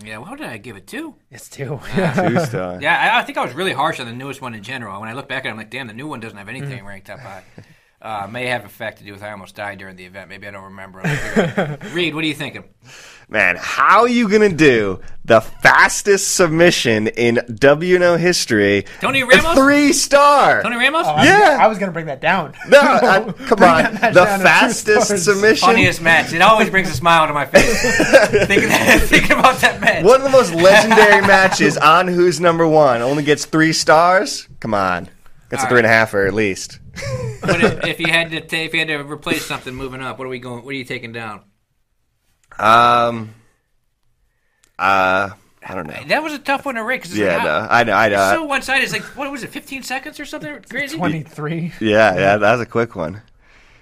[0.05, 0.17] Yeah.
[0.17, 1.15] What did I give it Two?
[1.31, 1.79] It's two.
[1.95, 2.81] Two star.
[2.81, 4.99] Yeah, I, I think I was really harsh on the newest one in general.
[4.99, 6.85] When I look back at it, I'm like, damn, the new one doesn't have anything
[6.85, 7.43] ranked up high.
[8.01, 10.29] Uh, may have a fact to do with I almost died during the event.
[10.29, 10.99] Maybe I don't remember.
[11.91, 12.63] Reed, what are you thinking?
[13.31, 18.85] Man, how are you gonna do the fastest submission in WNO history?
[19.01, 19.53] Tony Ramos?
[19.55, 20.63] three star.
[20.63, 21.05] Tony Ramos?
[21.05, 21.57] Oh, I was- Yeah.
[21.61, 22.55] I was gonna bring that down.
[22.67, 23.93] No, I, come on.
[23.93, 25.67] The down to two fastest submission.
[25.67, 26.33] Funniest match.
[26.33, 27.79] It always brings a smile to my face.
[28.47, 28.69] thinking,
[29.01, 30.03] thinking about that match.
[30.03, 34.47] One of the most legendary matches on Who's Number One only gets three stars.
[34.59, 35.07] Come on,
[35.49, 36.79] that's a All three and a half or at least.
[37.41, 40.17] What if, if you had to ta- if you had to replace something moving up,
[40.17, 40.65] what are we going?
[40.65, 41.41] What are you taking down?
[42.57, 43.33] Um,
[44.77, 45.29] uh,
[45.61, 46.01] I don't know.
[46.07, 48.15] That was a tough one to rate because Yeah, like, no, I know, I it's
[48.15, 48.31] know.
[48.33, 48.83] so one sided.
[48.83, 50.97] It's like what was it, 15 seconds or something crazy?
[50.97, 51.73] Twenty three.
[51.79, 53.21] yeah, yeah, that was a quick one.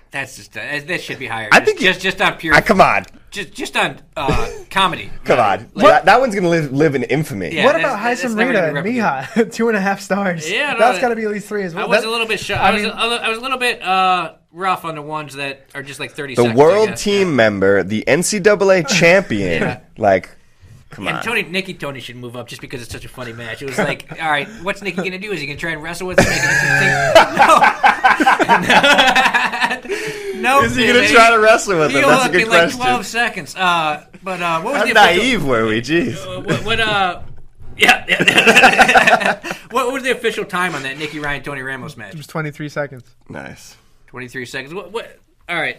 [0.09, 1.49] That's just uh, that should be higher.
[1.51, 5.11] I just, think just just on pure I, come on, just just on uh, comedy.
[5.25, 5.69] come on.
[5.73, 7.53] Like- that, that one's gonna live, live in infamy.
[7.53, 7.65] Yeah.
[7.65, 9.51] what about that's Haisam Rida and Miha?
[9.53, 10.49] Two and a half stars.
[10.49, 11.85] Yeah, no, that's that- got to be at least three as well.
[11.85, 12.55] I was That- a little bit shy.
[12.55, 15.35] I I, was mean- a, I was a little bit uh, rough on the ones
[15.35, 16.59] that are just like 30 The seconds.
[16.59, 17.03] I world guess.
[17.03, 19.79] team member, the NCAA champion, Yeah.
[19.97, 20.29] like,
[20.89, 21.09] come on.
[21.09, 21.23] And on.
[21.23, 23.61] Tony, Nicky Tony should move up just because it's such a funny match.
[23.61, 25.31] It was like, all right, what's Nicky gonna do?
[25.31, 26.25] Is he gonna try and wrestle with him?
[26.25, 26.87] Make it interesting?
[30.33, 30.41] no.
[30.41, 30.63] no.
[30.63, 31.97] Is he gonna try to wrestle with him?
[31.99, 33.55] He'll That's a hook good in like 12 seconds.
[33.55, 35.81] Uh, but uh, what was How the official- naive were we?
[35.81, 36.15] Jeez.
[36.25, 37.21] uh, what, what uh?
[37.77, 38.05] Yeah.
[38.07, 39.53] yeah.
[39.69, 42.13] what was the official time on that Nicky Ryan Tony Ramos match?
[42.13, 43.03] It was twenty three seconds.
[43.29, 43.75] Nice.
[44.07, 44.73] 23 seconds.
[44.73, 44.91] What?
[44.91, 45.19] What?
[45.47, 45.77] All right.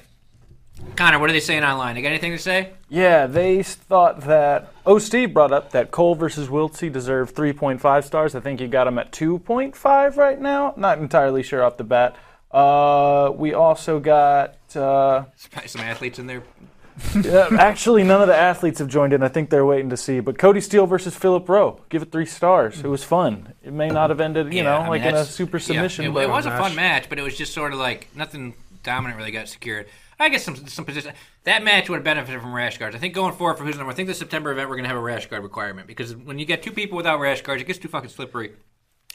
[0.97, 1.97] Connor, what are they saying online?
[1.97, 2.73] They got anything to say?
[2.89, 4.73] Yeah, they thought that.
[4.87, 8.35] Oh, Steve brought up that Cole versus Wiltse deserved 3.5 stars.
[8.35, 10.75] I think you got him at 2.5 right now.
[10.77, 12.17] Not entirely sure off the bat.
[12.51, 14.55] Uh, we also got.
[14.77, 15.25] Uh,
[15.67, 16.43] Some athletes in there.
[17.15, 19.23] Yeah, uh, actually, none of the athletes have joined in.
[19.23, 20.21] I think they're waiting to see.
[20.21, 21.81] But Cody Steele versus Philip Rowe.
[21.89, 22.81] Give it three stars.
[22.81, 23.55] It was fun.
[23.63, 25.59] It may not have ended, you Yeah, know, I mean, like in a that's- super
[25.59, 26.05] yeah, submission.
[26.07, 28.55] it, but it was a fun match, but it was just sort of like nothing
[28.83, 29.87] dominant really got secured.
[30.21, 31.13] I guess some some position
[31.45, 32.97] that match would have benefited from rash guards.
[32.97, 33.93] I think going forward for who's number.
[33.93, 36.41] I think the September event we're going to have a rash guard requirement because when
[36.41, 38.53] you get two people without rash guards, it gets too fucking slippery.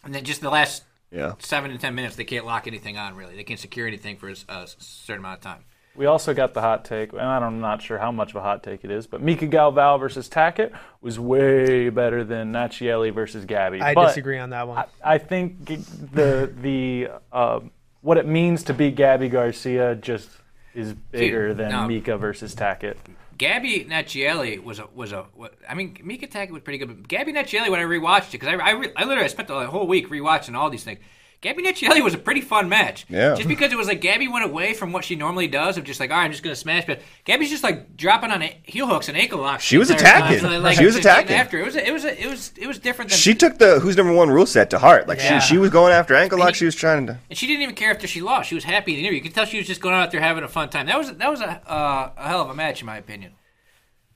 [0.05, 1.33] And then just the last Yeah.
[1.39, 3.35] seven to ten minutes, they can't lock anything on really.
[3.35, 4.35] They can't secure anything for a
[4.77, 5.65] certain amount of time.
[5.95, 8.63] We also got the hot take, and I'm not sure how much of a hot
[8.63, 13.79] take it is, but Mica Galvão versus Tackett was way better than Nathiely versus Gabby.
[13.79, 14.79] I But disagree on that one.
[14.79, 17.59] I, I think the the uh,
[18.01, 20.29] what it means to beat Gabby Garcia just
[20.73, 21.87] is bigger than no.
[21.87, 22.95] Mica versus Tackett.
[23.37, 25.25] Gabby Nathiely was a was a.
[25.35, 28.39] What, I mean, Mica Tackett was pretty good, but Gabby Nathiely when I rewatched it
[28.39, 30.99] because I I, re, I literally spent the whole week rewatching all these things.
[31.43, 33.05] Gabby Nathiely was a pretty fun match.
[33.09, 33.35] Yeah.
[33.35, 35.99] Just because it was like Gabby went away from what she normally does of just
[35.99, 38.87] like, all right, I'm just gonna smash, but Gabby's just like dropping on a- heel
[38.87, 39.63] hooks and ankle locks.
[39.63, 40.39] She was attacking.
[40.39, 41.35] So, like, She was attacking.
[41.35, 41.59] after.
[41.59, 43.79] It was a, it was a, it was it was different than She took the
[43.81, 45.07] who's number one rule set to heart.
[45.07, 45.39] Like Yeah.
[45.39, 46.49] she, she was going after ankle lock.
[46.49, 47.19] he- She was trying to.
[47.29, 48.47] and she didn't even care after she lost.
[48.49, 49.17] She was happy in the interview.
[49.17, 50.85] You could tell she was just going out there having a fun time.
[50.85, 53.33] That was that was a uh, a hell of a match in my opinion.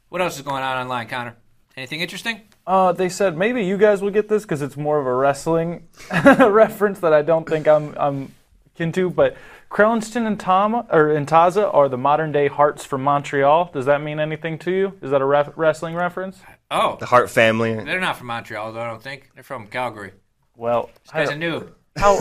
[0.09, 1.35] What else is going on online, Connor?
[1.75, 2.41] Anything interesting?
[2.67, 5.87] Uh, they said maybe you guys will get this because it's more of a wrestling
[6.11, 8.35] reference that I don't think I'm I'm
[8.75, 9.09] kin to.
[9.09, 9.37] But
[9.71, 13.71] Krellinston and Tom or and Taza are the modern day Harts from Montreal.
[13.73, 14.93] Does that mean anything to you?
[15.01, 16.39] Is that a ref- wrestling reference?
[16.69, 17.73] Oh, The Hart family.
[17.73, 18.81] they're not from Montreal, though.
[18.81, 20.11] I don't think they're from Calgary.
[20.57, 22.13] Well, I As a don't- noob, how,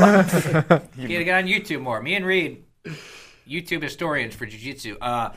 [0.97, 2.01] you gotta get on YouTube more.
[2.01, 2.63] Me and Reed,
[3.49, 4.97] YouTube historians for jiu-jitsu.
[5.01, 5.31] Uh,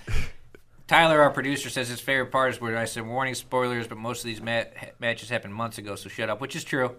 [0.90, 4.20] Tyler, our producer, says his favorite part is where I said warning spoilers, but most
[4.20, 4.64] of these ma-
[5.00, 6.42] matches happened months ago, so shut up.
[6.42, 6.96] Which is true.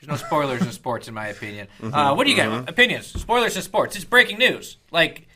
[0.00, 1.68] There's no spoilers in sports, in my opinion.
[1.82, 2.68] Uh, what do you got?
[2.68, 3.06] Opinions?
[3.06, 3.96] Spoilers in sports?
[3.96, 4.76] It's breaking news.
[4.90, 5.26] Like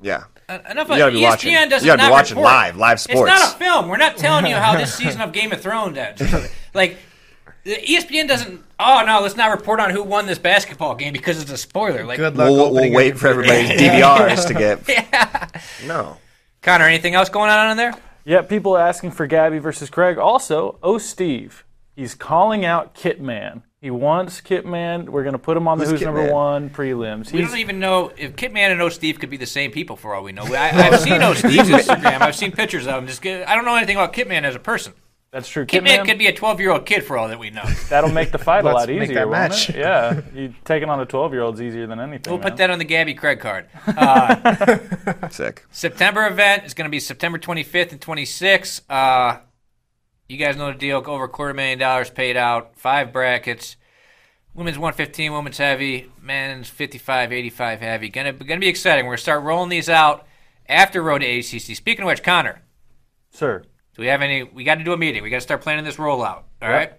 [0.00, 0.24] Yeah.
[0.48, 2.52] Uh, enough You of gotta be ESPN watching- doesn't you gotta be not watching report.
[2.52, 3.32] live- live sports.
[3.32, 3.88] It's not a film.
[3.88, 6.20] We're not telling you how this season of Game of Thrones ends.
[6.74, 6.98] Like
[7.64, 8.62] The ESPN doesn't.
[8.78, 12.04] Oh no, let's not report on who won this basketball game because it's a spoiler.
[12.04, 12.50] Like, Good luck.
[12.50, 14.80] We'll, we'll wait for everybody's DVRs to get.
[14.88, 15.48] Yeah.
[15.86, 16.18] No.
[16.62, 17.92] Connor, anything else going on in there?
[18.24, 20.16] Yeah, people asking for Gabby versus Craig.
[20.16, 21.64] Also, oh Steve,
[21.96, 23.62] he's calling out Kitman.
[23.80, 25.08] He wants Kitman.
[25.08, 27.32] We're gonna put him on the Who's Who's Number One prelims.
[27.32, 29.96] We He's don't even know if Kitman and O Steve could be the same people
[29.96, 30.44] for all we know.
[30.44, 32.20] I, I've seen O Steve's Instagram.
[32.20, 33.08] I've seen pictures of him.
[33.08, 34.92] Just get, I don't know anything about Kitman as a person.
[35.32, 35.64] That's true.
[35.64, 37.64] Kitman Kitman, could be a 12 year old kid for all that we know.
[37.88, 39.70] that'll make the fight a Let's lot make easier, that won't match.
[39.70, 39.76] it?
[39.76, 42.30] Yeah, you taking on a 12 year old is easier than anything.
[42.30, 42.50] We'll man.
[42.50, 43.66] put that on the Gabby Craig card.
[45.32, 45.64] Sick.
[45.70, 48.82] September event is going to be September 25th and 26th.
[48.90, 49.38] Uh,
[50.28, 51.02] you guys know the deal.
[51.06, 52.78] Over a quarter million dollars paid out.
[52.78, 53.76] Five brackets.
[54.54, 58.08] Women's 115, women's heavy, men's 55, 85 heavy.
[58.10, 59.06] Gonna gonna be exciting.
[59.06, 60.26] We're gonna start rolling these out
[60.68, 61.74] after Road to ADCC.
[61.74, 62.60] Speaking of which, Connor,
[63.30, 63.62] Sir.
[63.94, 64.42] Do we have any?
[64.42, 65.22] We got to do a meeting.
[65.22, 66.42] We got to start planning this rollout.
[66.62, 66.92] All right,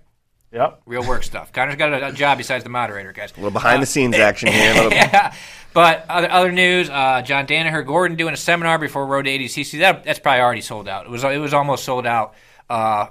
[0.51, 0.81] Yep.
[0.85, 1.51] real work stuff.
[1.51, 3.31] Connor's got a, a job besides the moderator, guys.
[3.31, 4.73] A little behind the scenes action here.
[4.91, 5.33] Yeah.
[5.73, 9.79] But other other news, uh, John Danaher Gordon doing a seminar before Road to ADCC.
[9.79, 11.05] That that's probably already sold out.
[11.05, 12.35] It was it was almost sold out
[12.69, 13.07] uh,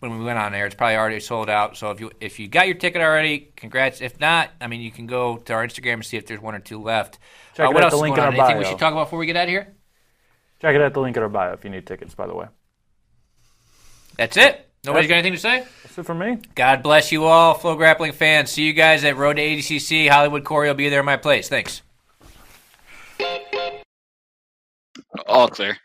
[0.00, 0.66] when we went on there.
[0.66, 1.78] It's probably already sold out.
[1.78, 4.02] So if you if you got your ticket already, congrats.
[4.02, 6.54] If not, I mean you can go to our Instagram and see if there's one
[6.54, 7.18] or two left.
[7.54, 8.40] Check uh, what out, else the is link going in on?
[8.40, 9.74] our Anything we should talk about before we get out of here?
[10.60, 12.14] Check it out the link in our bio if you need tickets.
[12.14, 12.48] By the way.
[14.18, 14.68] That's it.
[14.84, 15.64] Nobody's got anything to say.
[15.82, 16.38] That's it for me.
[16.54, 18.50] God bless you all, FloGrappling fans.
[18.50, 20.08] See you guys at Road to ADCC.
[20.08, 21.48] Hollywood Corey will be there in my place.
[21.48, 21.82] Thanks.
[25.26, 25.78] All clear.